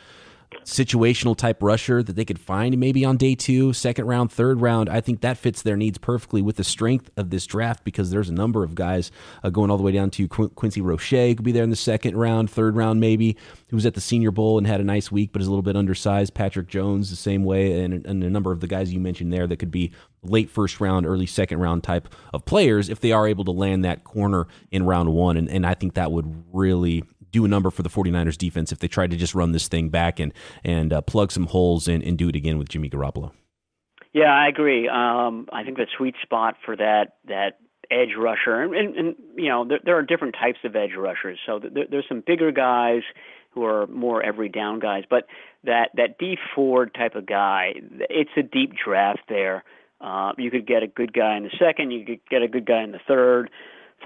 situational 0.65 1.37
type 1.37 1.63
rusher 1.63 2.03
that 2.03 2.17
they 2.17 2.25
could 2.25 2.39
find 2.39 2.77
maybe 2.79 3.05
on 3.05 3.17
day 3.17 3.35
two, 3.35 3.73
second 3.73 4.07
round, 4.07 4.33
third 4.33 4.61
round. 4.61 4.89
I 4.89 5.01
think 5.01 5.21
that 5.21 5.39
fits 5.39 5.63
their 5.63 5.77
needs 5.77 5.99
perfectly 5.99 6.43
with 6.43 6.57
the 6.57 6.65
strength 6.65 7.11
of 7.17 7.31
this 7.31 7.47
draft 7.47 7.85
because 7.85 8.11
there's 8.11 8.29
a 8.29 8.35
number 8.35 8.65
of 8.65 8.75
guys 8.75 9.11
uh, 9.43 9.51
going 9.51 9.71
all 9.71 9.77
the 9.77 9.83
way 9.83 9.93
down 9.93 10.11
to 10.11 10.29
Qu- 10.29 10.51
Quincy 10.51 10.81
Roche 10.81 11.11
could 11.11 11.43
be 11.43 11.53
there 11.53 11.65
in 11.65 11.71
the 11.71 11.77
second 11.77 12.17
round, 12.17 12.51
third 12.51 12.77
round 12.77 13.01
maybe, 13.01 13.37
who 13.69 13.77
was 13.77 13.87
at 13.87 13.95
the 13.95 14.01
Senior 14.01 14.31
Bowl 14.31 14.59
and 14.59 14.67
had 14.67 14.81
a 14.81 14.85
nice 14.85 15.11
week 15.11 15.33
but 15.33 15.41
is 15.41 15.49
a 15.49 15.51
little 15.51 15.63
bit 15.63 15.77
undersized. 15.77 16.35
Patrick 16.35 16.69
Jones 16.69 17.11
the 17.11 17.17
same 17.17 17.45
way, 17.45 17.83
and, 17.83 18.07
and 18.07 18.25
a 18.25 18.31
number 18.31 18.53
of 18.53 18.61
the 18.61 18.67
guys 18.67 18.93
you 18.93 19.01
mentioned 19.01 19.33
there 19.33 19.47
that 19.47 19.59
could 19.59 19.71
be 19.71 19.93
late 20.23 20.51
first 20.51 20.81
round, 20.81 21.07
early 21.07 21.27
second 21.27 21.61
round 21.61 21.83
type 21.83 22.09
of 22.35 22.45
players 22.45 22.89
if 22.89 23.01
they 23.01 23.13
are 23.13 23.27
able 23.29 23.45
to 23.45 23.51
land 23.51 23.85
that 23.85 24.05
corner 24.05 24.47
in 24.71 24.85
round 24.85 25.13
one. 25.13 25.37
And, 25.37 25.49
and 25.49 25.67
I 25.67 25.75
think 25.75 25.95
that 25.95 26.13
would 26.13 26.45
really 26.53 27.05
do 27.37 27.45
a 27.45 27.49
number 27.49 27.71
for 27.71 27.83
the 27.83 27.91
49ers 27.91 28.39
defense 28.39 28.73
if 28.73 28.79
they 28.79 28.89
tried 28.89 29.11
to 29.11 29.17
just 29.17 29.35
run 29.35 29.53
this 29.53 29.69
thing 29.69 29.89
back 29.89 30.19
and 30.19 30.33
and 30.65 30.93
uh, 30.93 31.01
plug 31.03 31.31
some 31.31 31.47
holes 31.47 31.87
and, 31.87 32.03
and 32.03 32.17
do 32.19 32.29
it 32.29 32.37
again 32.37 32.59
with 32.59 32.69
Jimmy 32.69 32.89
Garoppolo. 32.89 33.33
Yeah, 34.13 34.33
I 34.33 34.49
agree. 34.49 34.89
Um, 34.89 35.47
I 35.53 35.63
think 35.63 35.77
the 35.77 35.87
sweet 35.97 36.15
spot 36.23 36.57
for 36.65 36.75
that 36.77 37.17
that 37.27 37.59
edge 37.91 38.17
rusher, 38.19 38.63
and, 38.63 38.75
and, 38.75 38.97
and 38.97 39.15
you 39.37 39.49
know, 39.49 39.65
there, 39.65 39.79
there, 39.85 39.97
are 39.97 40.03
different 40.03 40.35
types 40.35 40.59
of 40.65 40.75
edge 40.75 40.95
rushers. 40.97 41.39
So 41.47 41.61
there, 41.61 41.85
there's 41.89 42.07
some 42.09 42.23
bigger 42.27 42.51
guys 42.51 43.03
who 43.51 43.65
are 43.65 43.87
more 43.87 44.23
every 44.23 44.49
down 44.49 44.81
guys, 44.81 45.05
but 45.09 45.27
that 45.65 45.91
that 45.97 46.19
Dee 46.19 46.39
Ford 46.55 46.95
type 46.95 47.15
of 47.15 47.27
guy, 47.27 47.75
it's 48.09 48.31
a 48.37 48.43
deep 48.43 48.73
draft 48.83 49.21
there. 49.29 49.65
Uh, 50.01 50.33
you 50.39 50.51
could 50.51 50.67
get 50.67 50.83
a 50.83 50.87
good 50.87 51.13
guy 51.13 51.37
in 51.37 51.43
the 51.43 51.57
second, 51.59 51.91
you 51.91 52.05
could 52.05 52.21
get 52.31 52.43
a 52.43 52.49
good 52.49 52.67
guy 52.67 52.83
in 52.83 52.93
the 52.93 53.01
third 53.07 53.51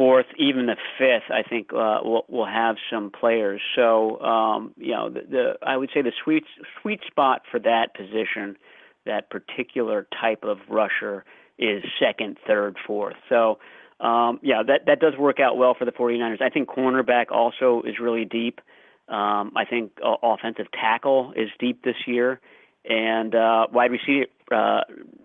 fourth, 0.00 0.24
even 0.38 0.64
the 0.64 0.76
fifth, 0.96 1.30
I 1.30 1.42
think 1.46 1.74
uh, 1.74 2.00
will 2.02 2.24
will 2.30 2.46
have 2.46 2.76
some 2.90 3.10
players. 3.10 3.60
So 3.76 4.18
um, 4.22 4.72
you 4.78 4.92
know, 4.92 5.10
the, 5.10 5.20
the 5.30 5.52
I 5.62 5.76
would 5.76 5.90
say 5.92 6.00
the 6.00 6.12
sweet 6.24 6.44
sweet 6.80 7.00
spot 7.06 7.42
for 7.50 7.60
that 7.60 7.94
position, 7.94 8.56
that 9.04 9.28
particular 9.28 10.06
type 10.18 10.42
of 10.42 10.56
rusher, 10.70 11.26
is 11.58 11.84
second, 12.00 12.38
third, 12.46 12.78
fourth. 12.86 13.16
So 13.28 13.58
um, 14.00 14.40
yeah, 14.42 14.62
that 14.66 14.86
that 14.86 15.00
does 15.00 15.18
work 15.18 15.38
out 15.38 15.58
well 15.58 15.74
for 15.78 15.84
the 15.84 15.92
49ers. 15.92 16.40
I 16.40 16.48
think 16.48 16.70
cornerback 16.70 17.30
also 17.30 17.82
is 17.86 17.96
really 18.00 18.24
deep. 18.24 18.62
Um, 19.06 19.52
I 19.54 19.66
think 19.68 19.92
uh, 20.02 20.14
offensive 20.22 20.68
tackle 20.72 21.34
is 21.36 21.50
deep 21.58 21.84
this 21.84 22.06
year, 22.06 22.40
and 22.84 23.34
uh, 23.34 23.66
wide 23.72 23.90
receiver 23.90 24.26
uh, 24.50 24.80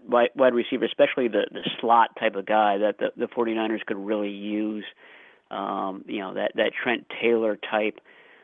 wide, 0.07 0.29
wide 0.35 0.53
receiver, 0.53 0.85
especially 0.85 1.27
the 1.27 1.45
the 1.51 1.67
slot 1.79 2.15
type 2.19 2.35
of 2.35 2.45
guy 2.45 2.77
that 2.77 2.97
the, 2.99 3.11
the 3.17 3.27
49ers 3.27 3.85
could 3.85 3.97
really 3.97 4.29
use. 4.29 4.85
Um, 5.51 6.03
you 6.07 6.19
know 6.19 6.33
that 6.33 6.51
that 6.55 6.71
Trent 6.81 7.05
Taylor 7.21 7.57
type, 7.57 7.99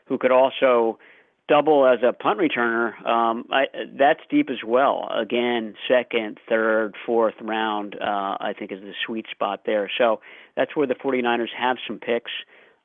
who 0.05 0.17
could 0.17 0.31
also 0.31 0.99
double 1.47 1.85
as 1.85 1.99
a 2.03 2.13
punt 2.13 2.39
returner. 2.39 3.05
Um, 3.05 3.45
I, 3.51 3.65
that's 3.97 4.21
deep 4.29 4.49
as 4.49 4.63
well. 4.65 5.09
Again, 5.13 5.75
second, 5.87 6.39
third, 6.47 6.95
fourth 7.05 7.35
round, 7.41 7.95
uh, 7.95 8.37
I 8.39 8.53
think 8.57 8.71
is 8.71 8.79
the 8.79 8.93
sweet 9.05 9.25
spot 9.31 9.63
there. 9.65 9.91
So 9.97 10.21
that's 10.55 10.75
where 10.75 10.87
the 10.87 10.95
49ers 10.95 11.49
have 11.57 11.77
some 11.85 11.99
picks. 11.99 12.31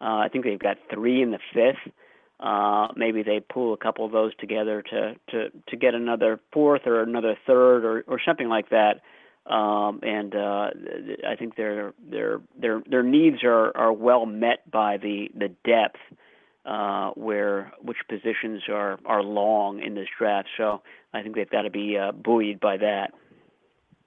Uh, 0.01 0.19
I 0.19 0.29
think 0.33 0.45
they've 0.45 0.59
got 0.59 0.79
three 0.93 1.23
in 1.23 1.31
the 1.31 1.39
fifth. 1.55 1.93
Uh, 2.39 2.89
maybe 2.97 3.23
they 3.23 3.41
pull 3.41 3.73
a 3.73 3.79
couple 3.79 4.05
of 4.05 4.13
those 4.13 4.35
together 4.37 4.83
to 4.83 5.15
to 5.31 5.51
to 5.69 5.77
get 5.77 5.95
another 5.95 6.39
fourth 6.53 6.83
or 6.87 7.03
another 7.03 7.37
third 7.47 7.85
or 7.85 8.05
or 8.07 8.21
something 8.25 8.49
like 8.49 8.69
that. 8.71 9.01
Um, 9.51 10.01
and 10.03 10.35
uh, 10.35 10.71
I 11.27 11.37
think 11.39 11.57
their 11.57 11.95
their 12.11 12.41
their 12.61 12.83
their 12.89 13.03
needs 13.03 13.39
are 13.43 13.75
are 13.77 13.93
well 13.93 14.27
met 14.27 14.71
by 14.71 14.99
the 14.99 15.29
the 15.35 15.49
depth 15.65 16.01
uh, 16.67 17.11
where 17.13 17.73
which 17.81 17.99
positions 18.09 18.65
are 18.69 18.99
are 19.07 19.23
long 19.23 19.81
in 19.81 19.95
this 19.95 20.09
draft. 20.19 20.49
So 20.59 20.83
I 21.15 21.23
think 21.23 21.37
they've 21.37 21.49
got 21.49 21.63
to 21.63 21.71
be 21.71 21.97
uh, 21.97 22.13
buoyed 22.13 22.61
by 22.61 22.77
that. 22.79 23.13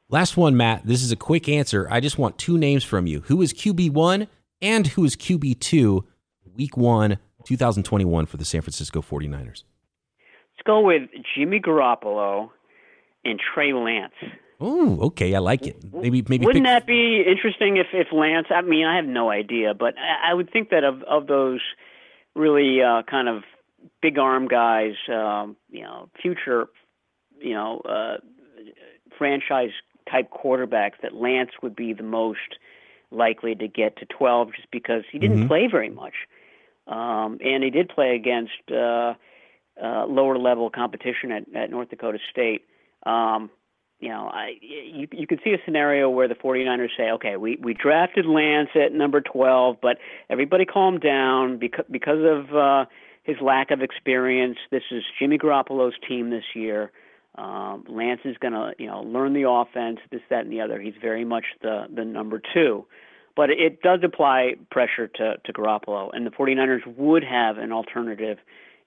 Last 0.10 0.38
one, 0.38 0.58
Matt. 0.58 0.86
This 0.86 1.02
is 1.02 1.12
a 1.12 1.15
quick 1.15 1.48
answer. 1.48 1.88
I 1.89 2.00
just 2.00 2.18
want 2.18 2.38
two 2.38 2.58
names 2.58 2.84
from 2.84 3.08
you. 3.08 3.22
Who 3.22 3.42
is 3.42 3.54
QB 3.54 3.92
one 3.94 4.28
and 4.62 4.86
who 4.88 5.04
is 5.04 5.15
QB 5.15 5.60
two? 5.60 6.06
Week 6.56 6.76
one 6.76 7.18
2021 7.45 8.25
for 8.25 8.38
the 8.38 8.45
San 8.45 8.62
Francisco 8.62 9.02
49ers? 9.02 9.63
Let's 10.60 10.65
go 10.65 10.82
with 10.82 11.04
Jimmy 11.36 11.60
Garoppolo 11.60 12.49
and 13.23 13.39
Trey 13.39 13.73
Lance. 13.73 14.13
Oh, 14.62 14.99
okay, 15.08 15.34
I 15.34 15.39
like 15.39 15.65
it. 15.65 15.78
Maybe, 15.93 16.23
maybe. 16.28 16.45
Wouldn't 16.45 16.65
pick... 16.65 16.73
that 16.73 16.86
be 16.86 17.23
interesting 17.25 17.78
if 17.78 17.88
if 17.93 18.08
Lance? 18.12 18.47
I 18.49 18.62
mean, 18.62 18.86
I 18.86 18.97
have 18.97 19.06
no 19.06 19.30
idea, 19.30 19.73
but 19.73 19.93
I, 19.97 20.32
I 20.32 20.34
would 20.34 20.52
think 20.52 20.69
that 20.71 20.84
of 20.84 21.02
of 21.04 21.28
those 21.28 21.62
really 22.36 22.82
uh, 22.82 23.04
kind 23.04 23.30
of 23.30 23.43
big 24.02 24.17
arm 24.17 24.47
guys, 24.47 24.95
um, 25.08 25.56
you 25.69 25.84
know, 25.84 26.10
future, 26.21 26.67
you 27.39 27.54
know, 27.54 27.80
uh, 27.80 28.17
franchise 29.17 29.71
type 30.12 30.30
quarterbacks, 30.32 30.99
that 31.02 31.13
Lance 31.13 31.52
would 31.62 31.75
be 31.75 31.93
the 31.93 32.04
most 32.04 32.58
likely 33.12 33.56
to 33.56 33.67
get 33.67 33.97
to 33.97 34.06
12, 34.06 34.54
just 34.56 34.71
because 34.71 35.04
he 35.12 35.19
didn't 35.19 35.38
mm-hmm. 35.38 35.47
play 35.47 35.67
very 35.69 35.89
much. 35.89 36.13
Um, 36.89 37.38
and 37.41 37.63
he 37.63 37.69
did 37.69 37.89
play 37.89 38.15
against 38.15 38.71
uh, 38.71 39.13
uh, 39.82 40.06
lower 40.08 40.38
level 40.38 40.69
competition 40.69 41.32
at, 41.32 41.56
at 41.56 41.69
North 41.69 41.89
Dakota 41.89 42.17
State. 42.32 42.65
Um, 43.06 43.49
you 43.99 44.10
know, 44.10 44.30
I, 44.34 44.54
you, 44.62 45.08
you 45.12 45.28
could 45.28 45.41
see 45.43 45.52
a 45.52 45.58
scenario 45.65 46.10
where 46.10 46.28
the 46.28 46.36
49ers 46.36 46.89
say, 46.97 47.12
okay, 47.12 47.36
we, 47.36 47.58
we 47.62 47.73
drafted 47.73 48.25
Lance 48.25 48.69
at 48.73 48.93
number 48.93 49.21
12, 49.21 49.78
but 49.82 49.97
everybody 50.30 50.65
calm 50.65 50.99
down 50.99 51.60
because, 51.60 51.86
because 51.91 52.19
of 52.23 52.56
uh, 52.56 52.86
his 53.23 53.38
lack 53.41 53.71
of 53.71 53.82
experience. 53.82 54.58
This 54.71 54.84
is 54.89 55.04
Jimmy 55.19 55.38
Garoppolo's 55.38 55.95
team 56.08 56.30
this 56.30 56.45
year. 56.56 56.91
Um, 57.36 57.84
Lance 57.88 58.21
is 58.25 58.38
going 58.38 58.54
to, 58.54 58.71
you 58.80 58.88
know, 58.88 59.02
learn 59.02 59.34
the 59.34 59.47
offense, 59.47 59.99
this, 60.12 60.21
that, 60.30 60.45
and 60.45 60.52
the 60.52 60.62
other. 60.62 60.82
He's 60.82 60.95
very 61.02 61.23
much 61.23 61.45
the 61.62 61.86
the 61.93 62.04
number 62.04 62.41
two. 62.54 62.86
But 63.36 63.50
it 63.50 63.82
does 63.82 64.00
apply 64.04 64.56
pressure 64.70 65.08
to, 65.08 65.38
to 65.44 65.54
Garoppolo, 65.54 66.10
and 66.13 66.26
the 66.26 66.32
49ers 66.32 66.86
would 66.98 67.24
have 67.24 67.58
an 67.58 67.72
alternative 67.72 68.38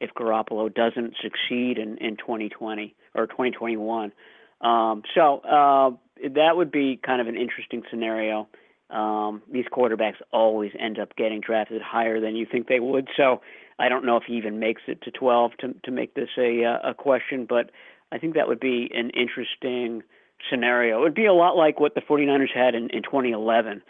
if 0.01 0.11
Garoppolo 0.15 0.73
doesn't 0.73 1.15
succeed 1.23 1.79
in, 1.79 1.97
in 1.99 2.17
2020 2.17 2.95
or 3.15 3.27
2021. 3.27 4.13
Um, 4.61 5.03
so 5.15 5.39
uh, 5.39 5.91
that 6.35 6.57
would 6.57 6.71
be 6.71 6.99
kind 7.05 7.21
of 7.21 7.29
an 7.29 7.37
interesting 7.37 7.83
scenario. 7.91 8.49
Um, 8.91 9.43
these 9.51 9.65
quarterbacks 9.73 10.17
always 10.33 10.73
end 10.79 10.99
up 10.99 11.17
getting 11.17 11.41
drafted 11.41 11.81
higher 11.81 12.21
than 12.21 12.37
you 12.37 12.47
think 12.51 12.69
they 12.69 12.81
would. 12.81 13.09
So 13.17 13.41
I 13.79 13.89
don't 13.89 14.05
know 14.05 14.17
if 14.17 14.25
he 14.27 14.35
even 14.35 14.59
makes 14.59 14.83
it 14.87 15.01
to 15.03 15.11
12 15.11 15.53
to 15.61 15.75
to 15.85 15.91
make 15.91 16.15
this 16.15 16.29
a 16.37 16.65
uh, 16.65 16.91
a 16.91 16.95
question, 16.95 17.47
but 17.49 17.71
I 18.13 18.19
think 18.19 18.35
that 18.35 18.49
would 18.49 18.61
be 18.61 18.91
an 18.95 19.11
interesting 19.11 20.03
scenario. 20.51 20.99
It 20.99 21.03
would 21.03 21.15
be 21.15 21.27
a 21.27 21.33
lot 21.33 21.57
like 21.57 21.81
what 21.81 21.95
the 21.95 22.03
49ers 22.03 22.55
had 22.55 22.75
in, 22.75 22.91
in 22.91 23.03
2011 23.03 23.83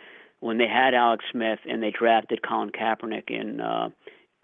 when 0.42 0.58
they 0.58 0.66
had 0.66 0.92
Alex 0.92 1.24
Smith 1.30 1.60
and 1.68 1.82
they 1.82 1.92
drafted 1.96 2.40
Colin 2.46 2.70
Kaepernick 2.70 3.30
in 3.30 3.60
uh, 3.60 3.90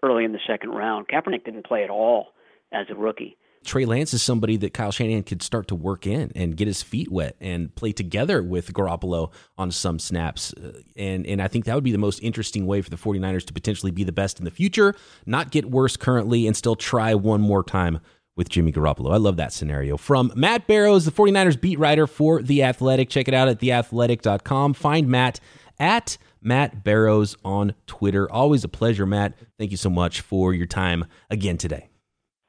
early 0.01 0.23
in 0.23 0.31
the 0.31 0.39
second 0.47 0.69
round. 0.69 1.07
Kaepernick 1.09 1.43
didn't 1.43 1.65
play 1.65 1.83
at 1.83 1.89
all 1.89 2.27
as 2.71 2.87
a 2.89 2.95
rookie. 2.95 3.37
Trey 3.65 3.83
Lance 3.83 4.13
is 4.13 4.23
somebody 4.23 4.55
that 4.55 4.73
Kyle 4.73 4.91
Shanahan 4.91 5.23
could 5.23 5.41
start 5.41 5.67
to 5.67 5.75
work 5.75 6.07
in 6.07 6.31
and 6.33 6.55
get 6.55 6.67
his 6.67 6.81
feet 6.81 7.11
wet 7.11 7.35
and 7.41 7.75
play 7.75 7.91
together 7.91 8.41
with 8.41 8.71
Garoppolo 8.71 9.33
on 9.57 9.71
some 9.71 9.99
snaps. 9.99 10.53
Uh, 10.53 10.79
and 10.95 11.27
and 11.27 11.41
I 11.41 11.49
think 11.49 11.65
that 11.65 11.75
would 11.75 11.83
be 11.83 11.91
the 11.91 11.97
most 11.97 12.23
interesting 12.23 12.65
way 12.65 12.81
for 12.81 12.89
the 12.89 12.95
49ers 12.95 13.45
to 13.47 13.53
potentially 13.53 13.91
be 13.91 14.05
the 14.05 14.13
best 14.13 14.39
in 14.39 14.45
the 14.45 14.51
future, 14.51 14.95
not 15.25 15.51
get 15.51 15.69
worse 15.69 15.97
currently, 15.97 16.47
and 16.47 16.55
still 16.55 16.77
try 16.77 17.13
one 17.13 17.41
more 17.41 17.61
time 17.61 17.99
with 18.37 18.47
Jimmy 18.47 18.71
Garoppolo. 18.71 19.13
I 19.13 19.17
love 19.17 19.35
that 19.35 19.51
scenario. 19.51 19.97
From 19.97 20.31
Matt 20.33 20.65
Barrows, 20.65 21.03
the 21.03 21.11
49ers 21.11 21.59
beat 21.59 21.77
writer 21.77 22.07
for 22.07 22.41
The 22.41 22.63
Athletic. 22.63 23.09
Check 23.09 23.27
it 23.27 23.33
out 23.33 23.49
at 23.49 23.59
theathletic.com. 23.59 24.75
Find 24.75 25.09
Matt 25.09 25.41
at 25.79 26.17
Matt 26.41 26.83
Barrows 26.83 27.35
on 27.43 27.73
Twitter. 27.87 28.31
Always 28.31 28.63
a 28.63 28.67
pleasure, 28.69 29.05
Matt. 29.05 29.33
Thank 29.57 29.71
you 29.71 29.77
so 29.77 29.89
much 29.89 30.21
for 30.21 30.53
your 30.53 30.67
time 30.67 31.05
again 31.29 31.57
today. 31.57 31.89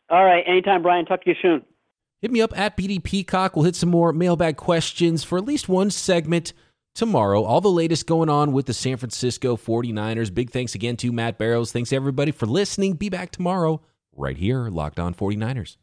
All 0.08 0.24
right. 0.24 0.44
Anytime, 0.46 0.82
Brian. 0.82 1.06
Talk 1.06 1.22
to 1.24 1.30
you 1.30 1.36
soon. 1.40 1.62
Hit 2.20 2.30
me 2.30 2.42
up 2.42 2.56
at 2.58 2.76
BD 2.76 3.02
Peacock. 3.02 3.56
We'll 3.56 3.64
hit 3.64 3.76
some 3.76 3.88
more 3.88 4.12
mailbag 4.12 4.56
questions 4.56 5.24
for 5.24 5.38
at 5.38 5.44
least 5.44 5.68
one 5.68 5.90
segment 5.90 6.52
tomorrow. 6.94 7.44
All 7.44 7.60
the 7.60 7.70
latest 7.70 8.06
going 8.06 8.28
on 8.28 8.52
with 8.52 8.66
the 8.66 8.74
San 8.74 8.98
Francisco 8.98 9.56
49ers. 9.56 10.34
Big 10.34 10.50
thanks 10.50 10.74
again 10.74 10.96
to 10.98 11.12
Matt 11.12 11.38
Barrows. 11.38 11.72
Thanks 11.72 11.92
everybody 11.92 12.30
for 12.30 12.46
listening. 12.46 12.94
Be 12.94 13.08
back 13.08 13.30
tomorrow 13.30 13.80
right 14.14 14.36
here, 14.36 14.68
Locked 14.68 14.98
On 14.98 15.14
49ers. 15.14 15.76